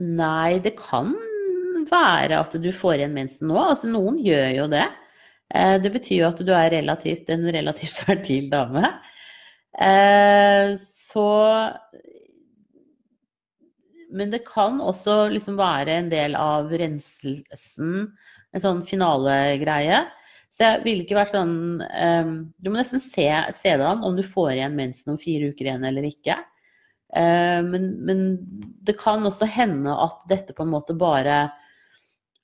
nei, 0.02 0.58
det 0.64 0.74
kan 0.80 1.14
være 1.90 2.40
at 2.42 2.56
du 2.58 2.72
får 2.74 2.98
igjen 2.98 3.14
mensen 3.14 3.50
nå. 3.50 3.60
Altså, 3.62 3.90
noen 3.92 4.18
gjør 4.24 4.50
jo 4.56 4.66
det. 4.74 4.88
Uh, 5.54 5.76
det 5.82 5.94
betyr 5.94 6.24
jo 6.24 6.28
at 6.32 6.42
du 6.42 6.52
er 6.56 6.74
relativt, 6.74 7.30
en 7.30 7.46
relativt 7.54 8.02
fertil 8.04 8.50
dame. 8.52 8.90
Eh, 9.78 10.76
så 10.76 11.70
Men 14.10 14.30
det 14.30 14.42
kan 14.46 14.80
også 14.82 15.28
liksom 15.30 15.54
være 15.60 15.94
en 15.94 16.08
del 16.10 16.34
av 16.34 16.72
renselsen, 16.74 18.08
en 18.50 18.64
sånn 18.64 18.80
finalegreie. 18.82 20.00
Så 20.50 20.66
jeg 20.66 20.82
ville 20.82 21.04
ikke 21.04 21.18
vært 21.18 21.34
sånn 21.36 21.80
um, 21.80 22.30
Du 22.58 22.70
må 22.72 22.80
nesten 22.80 23.02
se, 23.02 23.26
se 23.54 23.74
det 23.78 23.86
an 23.86 24.02
om 24.06 24.16
du 24.18 24.24
får 24.26 24.56
igjen 24.56 24.78
mensen 24.78 25.14
om 25.14 25.20
fire 25.20 25.52
uker 25.52 25.68
igjen 25.68 25.86
eller 25.86 26.08
ikke. 26.08 26.36
Uh, 27.14 27.62
men, 27.66 27.90
men, 28.06 28.22
det 28.86 28.96
kan 28.98 29.26
også 29.26 29.48
hende 29.50 29.94
at 29.94 30.22
dette 30.30 30.54
på 30.56 30.66
en 30.66 30.72
måte 30.74 30.94
bare 30.98 31.42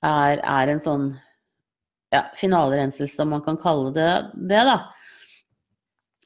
er, 0.05 0.39
er 0.39 0.71
en 0.71 0.81
sånn 0.81 1.09
ja, 2.13 2.27
finalerenselse, 2.37 3.19
om 3.23 3.35
man 3.35 3.43
kan 3.43 3.59
kalle 3.59 3.91
det 3.95 4.11
det, 4.47 4.63
da. 4.69 4.77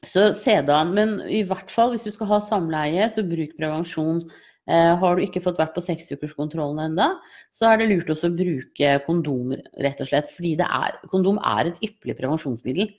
Så 0.06 0.30
se 0.34 0.56
det 0.66 0.74
an. 0.74 0.94
Men 0.94 1.18
i 1.30 1.42
hvert 1.46 1.70
fall 1.70 1.94
hvis 1.94 2.06
du 2.06 2.12
skal 2.14 2.30
ha 2.30 2.40
samleie, 2.46 3.06
så 3.10 3.26
bruk 3.26 3.54
prevensjon. 3.58 4.24
Eh, 4.70 4.92
har 4.98 5.16
du 5.16 5.24
ikke 5.24 5.42
fått 5.42 5.58
vært 5.58 5.74
på 5.74 5.82
seksukerskontrollen 5.82 6.84
ennå, 6.84 7.08
så 7.54 7.66
er 7.66 7.80
det 7.80 7.88
lurt 7.90 8.12
også 8.14 8.30
å 8.30 8.36
bruke 8.36 8.92
kondom, 9.08 9.56
rett 9.82 10.02
og 10.04 10.10
slett. 10.10 10.30
Fordi 10.34 10.54
er, 10.62 11.00
kondom 11.10 11.40
er 11.42 11.72
et 11.72 11.82
ypperlig 11.82 12.16
prevensjonsmiddel. 12.20 12.92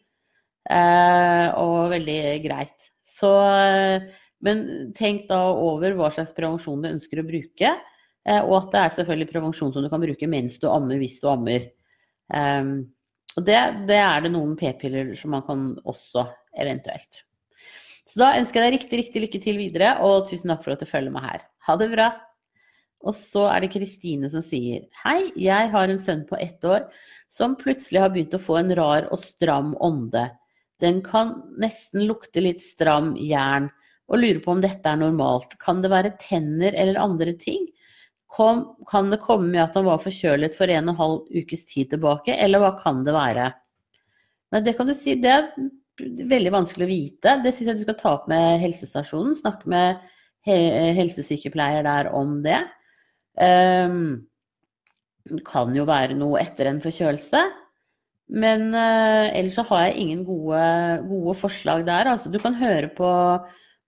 Eh, 0.74 1.48
og 1.60 1.94
veldig 1.94 2.20
greit. 2.44 2.90
Så, 3.08 3.32
men 4.44 4.66
tenk 4.98 5.28
da 5.30 5.40
over 5.54 5.96
hva 5.96 6.12
slags 6.12 6.36
prevensjon 6.36 6.84
du 6.84 6.92
ønsker 6.92 7.22
å 7.22 7.28
bruke. 7.28 7.76
Eh, 8.24 8.42
og 8.42 8.58
at 8.60 8.74
det 8.74 8.82
er 8.82 8.98
selvfølgelig 8.98 9.32
prevensjon 9.32 9.72
som 9.76 9.86
du 9.86 9.92
kan 9.92 10.04
bruke 10.04 10.30
mens 10.32 10.60
du 10.60 10.68
ammer, 10.72 11.00
hvis 11.00 11.22
du 11.24 11.30
ammer. 11.32 11.72
Og 12.34 13.46
det, 13.46 13.60
det, 13.90 13.98
er 14.00 14.24
det 14.24 14.32
noen 14.34 14.56
p-piller 14.58 15.14
som 15.18 15.34
man 15.36 15.44
kan 15.46 15.70
også 15.90 16.26
eventuelt. 16.60 17.24
Så 18.04 18.20
da 18.20 18.34
ønsker 18.38 18.60
jeg 18.60 18.68
deg 18.68 18.76
riktig, 18.78 19.00
riktig 19.00 19.24
lykke 19.24 19.42
til 19.44 19.60
videre, 19.62 19.96
og 20.04 20.28
tusen 20.28 20.52
takk 20.52 20.64
for 20.66 20.76
at 20.76 20.84
du 20.84 20.90
følger 20.90 21.14
meg 21.14 21.26
her. 21.26 21.46
Ha 21.68 21.76
det 21.80 21.90
bra. 21.94 22.12
Og 23.04 23.16
så 23.18 23.48
er 23.52 23.64
det 23.64 23.74
Kristine 23.74 24.30
som 24.32 24.44
sier 24.46 24.86
Hei, 25.04 25.28
jeg 25.40 25.72
har 25.74 25.92
en 25.92 26.00
sønn 26.00 26.24
på 26.30 26.40
ett 26.40 26.64
år 26.64 26.88
som 27.32 27.58
plutselig 27.60 28.02
har 28.04 28.14
begynt 28.14 28.36
å 28.38 28.42
få 28.42 28.60
en 28.62 28.74
rar 28.78 29.10
og 29.12 29.24
stram 29.24 29.74
ånde. 29.84 30.28
Den 30.84 31.02
kan 31.06 31.36
nesten 31.60 32.06
lukte 32.08 32.44
litt 32.44 32.62
stram 32.64 33.14
jern, 33.20 33.70
og 34.12 34.20
lurer 34.20 34.42
på 34.44 34.52
om 34.54 34.62
dette 34.62 34.90
er 34.90 35.00
normalt. 35.00 35.56
Kan 35.62 35.82
det 35.82 35.92
være 35.94 36.14
tenner 36.22 36.76
eller 36.76 37.00
andre 37.02 37.34
ting? 37.40 37.66
Kom, 38.34 38.64
kan 38.90 39.12
det 39.14 39.22
komme 39.24 39.50
med 39.52 39.64
at 39.64 39.78
han 39.78 39.88
var 39.88 40.02
forkjølet 40.04 40.58
for 40.58 40.70
en 40.70 40.90
og 40.90 40.94
en 40.94 41.00
halv 41.00 41.44
ukes 41.44 41.68
tid 41.70 41.92
tilbake, 41.94 42.36
eller 42.36 42.62
hva 42.62 42.74
kan 42.80 43.04
det 43.08 43.16
være? 43.16 43.48
Nei, 44.54 44.62
det 44.66 44.76
kan 44.78 44.90
du 44.90 44.94
si. 44.98 45.16
Det 45.22 45.32
er 45.34 45.48
veldig 46.30 46.54
vanskelig 46.54 46.86
å 46.86 46.92
vite. 46.92 47.38
Det 47.44 47.54
syns 47.54 47.72
jeg 47.72 47.80
du 47.80 47.86
skal 47.88 48.00
ta 48.00 48.16
opp 48.18 48.28
med 48.30 48.60
helsestasjonen. 48.62 49.38
Snakke 49.40 49.70
med 49.74 50.04
helsesykepleier 50.46 51.86
der 51.86 52.12
om 52.16 52.38
det. 52.44 52.60
Um, 53.40 54.26
kan 55.48 55.74
jo 55.76 55.86
være 55.88 56.18
noe 56.20 56.42
etter 56.42 56.70
en 56.70 56.82
forkjølelse. 56.84 57.44
Men 58.34 58.70
uh, 58.74 59.30
ellers 59.36 59.58
så 59.60 59.66
har 59.70 59.88
jeg 59.88 60.00
ingen 60.04 60.24
gode, 60.28 60.64
gode 61.10 61.36
forslag 61.40 61.86
der. 61.88 62.10
Altså, 62.12 62.32
du 62.32 62.40
kan 62.42 62.58
høre 62.58 62.90
på 62.96 63.10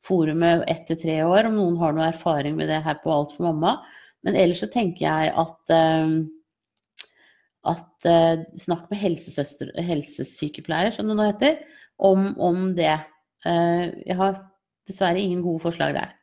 forumet 0.05 0.65
ett 0.69 0.85
til 0.89 0.99
tre 1.01 1.19
år 1.25 1.49
om 1.49 1.55
noen 1.57 1.77
har 1.81 1.95
noe 1.95 2.09
erfaring 2.11 2.57
med 2.57 2.69
det 2.69 2.83
her 2.85 2.99
på 3.03 3.13
Alt 3.13 3.35
for 3.35 3.47
mamma. 3.49 3.77
Men 4.25 4.37
ellers 4.37 4.61
så 4.63 4.69
tenker 4.71 5.05
jeg 5.05 5.33
at, 5.37 5.73
uh, 5.73 6.09
at 7.71 8.09
uh, 8.09 8.43
snakk 8.59 8.89
med 8.91 9.01
helsesykepleier, 9.89 10.93
som 10.95 11.09
det 11.09 11.17
nå 11.17 11.29
heter, 11.31 11.63
om, 11.97 12.33
om 12.41 12.69
det. 12.77 12.97
Uh, 13.45 13.91
jeg 14.05 14.17
har 14.19 14.39
dessverre 14.85 15.21
ingen 15.21 15.43
gode 15.45 15.63
forslag 15.65 15.95
der. 15.97 16.13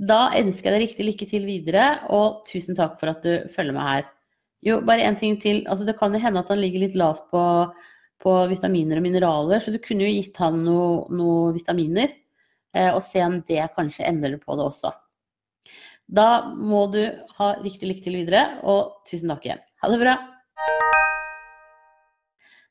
Da 0.00 0.30
ønsker 0.38 0.70
jeg 0.70 0.72
deg 0.72 0.82
riktig 0.86 1.06
lykke 1.06 1.26
til 1.28 1.44
videre, 1.44 1.84
og 2.08 2.40
tusen 2.48 2.76
takk 2.78 2.96
for 3.00 3.12
at 3.12 3.20
du 3.24 3.50
følger 3.52 3.76
med 3.76 3.84
her. 3.84 4.06
Jo, 4.64 4.78
bare 4.84 5.04
en 5.04 5.16
ting 5.16 5.36
til. 5.40 5.62
Altså, 5.68 5.84
det 5.84 5.98
kan 5.98 6.14
jo 6.14 6.20
hende 6.20 6.40
at 6.40 6.48
han 6.52 6.60
ligger 6.60 6.86
litt 6.86 6.96
lavt 6.96 7.26
på, 7.32 7.42
på 8.20 8.34
vitaminer 8.48 9.00
og 9.00 9.04
mineraler, 9.04 9.60
så 9.60 9.72
du 9.72 9.80
kunne 9.84 10.08
jo 10.08 10.14
gitt 10.14 10.40
han 10.40 10.62
noen 10.64 11.20
noe 11.20 11.52
vitaminer, 11.56 12.12
eh, 12.76 12.88
og 12.94 13.02
se 13.04 13.20
om 13.24 13.40
det 13.48 13.68
kanskje 13.76 14.08
endrer 14.08 14.40
på 14.40 14.56
det 14.56 14.68
også. 14.70 14.94
Da 16.10 16.30
må 16.56 16.86
du 16.90 17.02
ha 17.36 17.52
riktig 17.60 17.90
lykke 17.90 18.06
til 18.08 18.16
videre, 18.22 18.46
og 18.64 19.04
tusen 19.08 19.32
takk 19.32 19.44
igjen. 19.46 19.60
Ha 19.84 19.92
det 19.92 20.00
bra. 20.00 20.16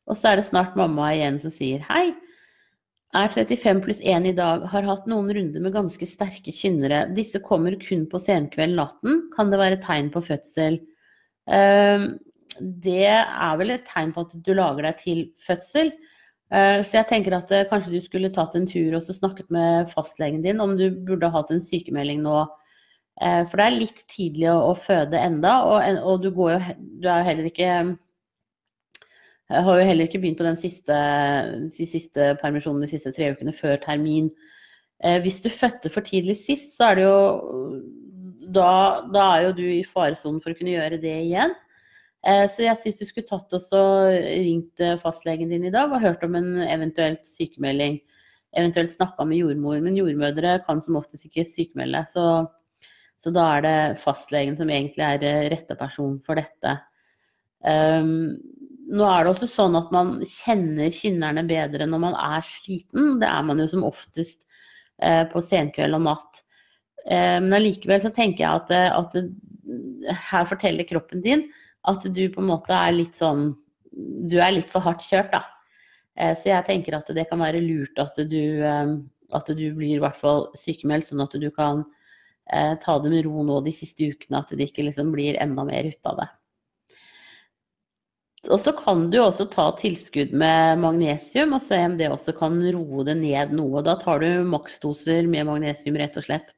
Og 0.10 0.18
så 0.18 0.32
er 0.32 0.42
det 0.42 0.50
snart 0.50 0.74
mamma 0.78 1.14
igjen 1.14 1.38
som 1.42 1.54
sier 1.54 1.86
hei. 1.92 2.10
Er 3.18 3.32
35 3.34 3.82
pluss 3.82 4.02
1 4.06 4.28
i 4.30 4.36
dag, 4.38 4.68
har 4.70 4.86
hatt 4.86 5.08
noen 5.10 5.32
runder 5.34 5.64
med 5.64 5.74
ganske 5.74 6.06
sterke 6.06 6.54
kynnere. 6.54 7.08
Disse 7.18 7.42
kommer 7.42 7.74
kun 7.82 8.04
på 8.12 8.22
senkveld 8.22 8.78
natten. 8.78 9.24
Kan 9.34 9.50
det 9.50 9.62
være 9.62 9.80
tegn 9.82 10.12
på 10.14 10.22
fødsel? 10.28 10.78
Uh, 11.50 12.14
det 12.60 13.10
er 13.10 13.58
vel 13.58 13.74
et 13.74 13.88
tegn 13.90 14.14
på 14.14 14.28
at 14.28 14.38
du 14.46 14.54
lager 14.54 14.86
deg 14.86 15.02
til 15.02 15.24
fødsel. 15.42 15.90
Uh, 16.54 16.86
så 16.86 17.00
jeg 17.00 17.10
tenker 17.10 17.34
at 17.40 17.50
uh, 17.50 17.66
kanskje 17.72 17.96
du 17.96 18.00
skulle 18.06 18.30
tatt 18.34 18.54
en 18.58 18.70
tur 18.70 19.00
og 19.00 19.10
snakket 19.10 19.50
med 19.54 19.90
fastlegen 19.90 20.46
din 20.46 20.62
om 20.62 20.78
du 20.78 20.92
burde 20.94 21.34
hatt 21.34 21.50
en 21.54 21.66
sykemelding 21.66 22.22
nå 22.26 22.44
Eh, 23.20 23.42
for 23.50 23.60
det 23.60 23.66
er 23.66 23.76
litt 23.76 24.04
tidlig 24.08 24.48
å, 24.54 24.76
føde 24.80 25.20
enda, 25.20 25.58
og, 25.68 26.22
du 26.24 26.30
jo 26.30 26.54
Du 26.80 27.08
er 27.10 27.20
jo 27.20 27.28
heller 27.28 27.50
ikke 27.50 27.72
jeg 29.50 29.66
har 29.66 29.80
jo 29.80 29.86
heller 29.88 30.08
ikke 30.08 30.22
begynt 30.22 30.40
på 30.40 30.46
den 30.46 30.60
siste, 30.60 30.98
de 31.74 31.88
siste 31.90 32.34
permisjonen 32.42 32.84
de 32.86 32.90
siste 32.92 33.14
tre 33.16 33.32
ukene 33.34 33.54
før 33.56 33.80
termin. 33.84 34.30
Eh, 35.04 35.18
hvis 35.24 35.40
du 35.42 35.50
fødte 35.50 35.92
for 35.94 36.06
tidlig 36.06 36.38
sist, 36.38 36.76
så 36.78 36.92
er 36.92 37.00
det 37.00 37.08
jo 37.08 37.18
da, 38.54 38.70
da 39.14 39.26
er 39.36 39.48
jo 39.48 39.56
du 39.58 39.66
i 39.66 39.88
faresonen 39.88 40.42
for 40.44 40.54
å 40.54 40.60
kunne 40.60 40.76
gjøre 40.76 41.02
det 41.02 41.16
igjen. 41.24 41.56
Eh, 42.28 42.46
så 42.52 42.68
jeg 42.68 42.82
syns 42.82 43.00
du 43.00 43.08
skulle 43.08 43.30
tatt 43.30 43.58
oss 43.58 43.68
og 43.74 44.14
ringt 44.14 44.86
fastlegen 45.02 45.52
din 45.54 45.66
i 45.70 45.74
dag 45.74 45.92
og 45.92 46.04
hørt 46.04 46.24
om 46.28 46.38
en 46.38 46.54
eventuelt 46.68 47.26
sykemelding. 47.30 48.00
Eventuelt 48.60 48.94
snakka 48.94 49.26
med 49.30 49.42
jordmor. 49.42 49.82
Men 49.82 49.98
jordmødre 49.98 50.60
kan 50.66 50.82
som 50.86 50.98
oftest 51.00 51.30
ikke 51.30 51.48
sykemelde. 51.48 52.06
Så 52.10 52.26
så 53.20 53.34
da 53.36 53.46
er 53.58 53.66
det 53.66 54.00
fastlegen 54.00 54.56
som 54.56 54.70
egentlig 54.72 55.04
er 55.04 55.26
eh, 55.28 55.48
rette 55.52 55.76
person 55.80 56.16
for 56.24 56.40
dette. 56.40 56.78
Um, 57.60 58.38
nå 58.90 59.06
er 59.06 59.26
det 59.26 59.34
også 59.34 59.50
sånn 59.52 59.78
at 59.78 59.92
man 59.94 60.16
kjenner 60.26 60.94
kynnerne 60.94 61.44
bedre 61.50 61.86
når 61.90 62.02
man 62.08 62.16
er 62.18 62.46
sliten. 62.46 63.18
Det 63.22 63.28
er 63.30 63.46
man 63.46 63.62
jo 63.62 63.68
som 63.70 63.86
oftest 63.88 64.46
eh, 65.02 65.26
på 65.30 65.44
senkveld 65.46 66.00
og 66.00 66.06
natt. 66.08 66.42
Eh, 67.06 67.38
men 67.44 67.60
allikevel 67.60 68.02
så 68.04 68.12
tenker 68.16 68.46
jeg 68.46 68.64
at, 68.64 68.74
eh, 68.74 68.90
at, 68.96 70.18
her 70.30 70.48
forteller 70.50 70.88
kroppen 70.90 71.22
din 71.22 71.44
at 71.90 72.02
du 72.10 72.24
på 72.34 72.42
en 72.42 72.50
måte 72.50 72.74
er 72.74 72.96
litt 72.96 73.14
sånn 73.20 73.52
Du 74.30 74.40
er 74.42 74.56
litt 74.56 74.72
for 74.72 74.82
hardt 74.82 75.04
kjørt, 75.06 75.30
da. 75.34 75.44
Eh, 76.18 76.34
så 76.38 76.52
jeg 76.52 76.66
tenker 76.68 76.98
at 76.98 77.10
det 77.14 77.28
kan 77.30 77.42
være 77.42 77.62
lurt 77.62 78.00
at 78.02 78.18
du, 78.32 78.42
at 78.64 79.50
du 79.54 79.64
blir 79.78 79.96
i 79.98 80.02
hvert 80.02 80.18
fall 80.18 80.48
sykemeldt, 80.58 81.10
sånn 81.10 81.24
at 81.26 81.34
du 81.38 81.50
kan 81.54 81.84
eh, 82.54 82.76
ta 82.82 82.98
det 83.02 83.14
med 83.14 83.26
ro 83.28 83.44
nå 83.46 83.62
de 83.66 83.74
siste 83.76 84.10
ukene, 84.10 84.42
at 84.42 84.54
det 84.54 84.70
ikke 84.70 84.88
liksom 84.88 85.14
blir 85.14 85.38
enda 85.42 85.66
mer 85.68 85.90
ut 85.90 86.10
av 86.10 86.22
det. 86.22 86.30
Og 88.48 88.60
så 88.64 88.72
kan 88.72 89.10
du 89.12 89.18
også 89.20 89.50
ta 89.52 89.66
tilskudd 89.76 90.32
med 90.32 90.80
magnesium 90.80 91.58
og 91.58 91.64
se 91.66 91.82
om 91.84 91.98
det 92.00 92.08
også 92.08 92.32
kan 92.38 92.56
roe 92.72 93.04
det 93.08 93.18
ned 93.20 93.52
noe. 93.58 93.84
Da 93.84 93.98
tar 94.00 94.24
du 94.24 94.48
maksdoser 94.48 95.28
med 95.28 95.50
magnesium, 95.50 96.00
rett 96.00 96.16
og 96.16 96.24
slett. 96.30 96.56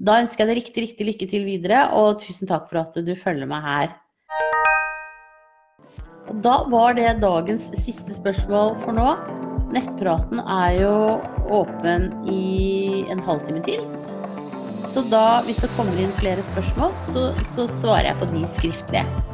Da 0.00 0.18
ønsker 0.22 0.42
jeg 0.42 0.50
deg 0.50 0.58
riktig, 0.58 0.82
riktig 0.82 1.06
lykke 1.06 1.28
til 1.30 1.46
videre, 1.46 1.84
og 1.94 2.18
tusen 2.22 2.48
takk 2.50 2.66
for 2.70 2.80
at 2.82 2.96
du 3.04 3.12
følger 3.14 3.46
meg 3.46 3.66
her. 3.66 3.92
Da 6.42 6.56
var 6.72 6.94
det 6.98 7.20
dagens 7.22 7.68
siste 7.84 8.16
spørsmål 8.16 8.74
for 8.82 8.96
nå. 8.96 9.08
Nettpraten 9.74 10.42
er 10.42 10.78
jo 10.80 10.94
åpen 11.54 12.08
i 12.32 13.04
en 13.12 13.22
halvtime 13.22 13.62
til. 13.66 13.84
Så 14.90 15.04
da, 15.06 15.42
hvis 15.46 15.60
det 15.62 15.70
kommer 15.76 16.00
inn 16.02 16.14
flere 16.18 16.42
spørsmål, 16.48 16.96
så, 17.12 17.28
så 17.54 17.68
svarer 17.78 18.10
jeg 18.10 18.22
på 18.22 18.32
de 18.32 18.46
skriftlige. 18.56 19.29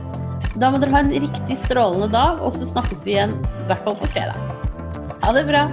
Da 0.56 0.70
må 0.72 0.80
dere 0.80 0.94
ha 0.94 1.02
en 1.04 1.12
riktig 1.12 1.58
strålende 1.60 2.08
dag, 2.14 2.40
og 2.40 2.54
så 2.56 2.68
snakkes 2.70 3.04
vi 3.04 3.16
igjen 3.16 3.34
i 3.36 3.66
hvert 3.68 3.84
fall 3.84 3.98
på 4.00 4.08
fredag. 4.14 4.40
Ha 5.20 5.34
det 5.36 5.44
bra. 5.50 5.66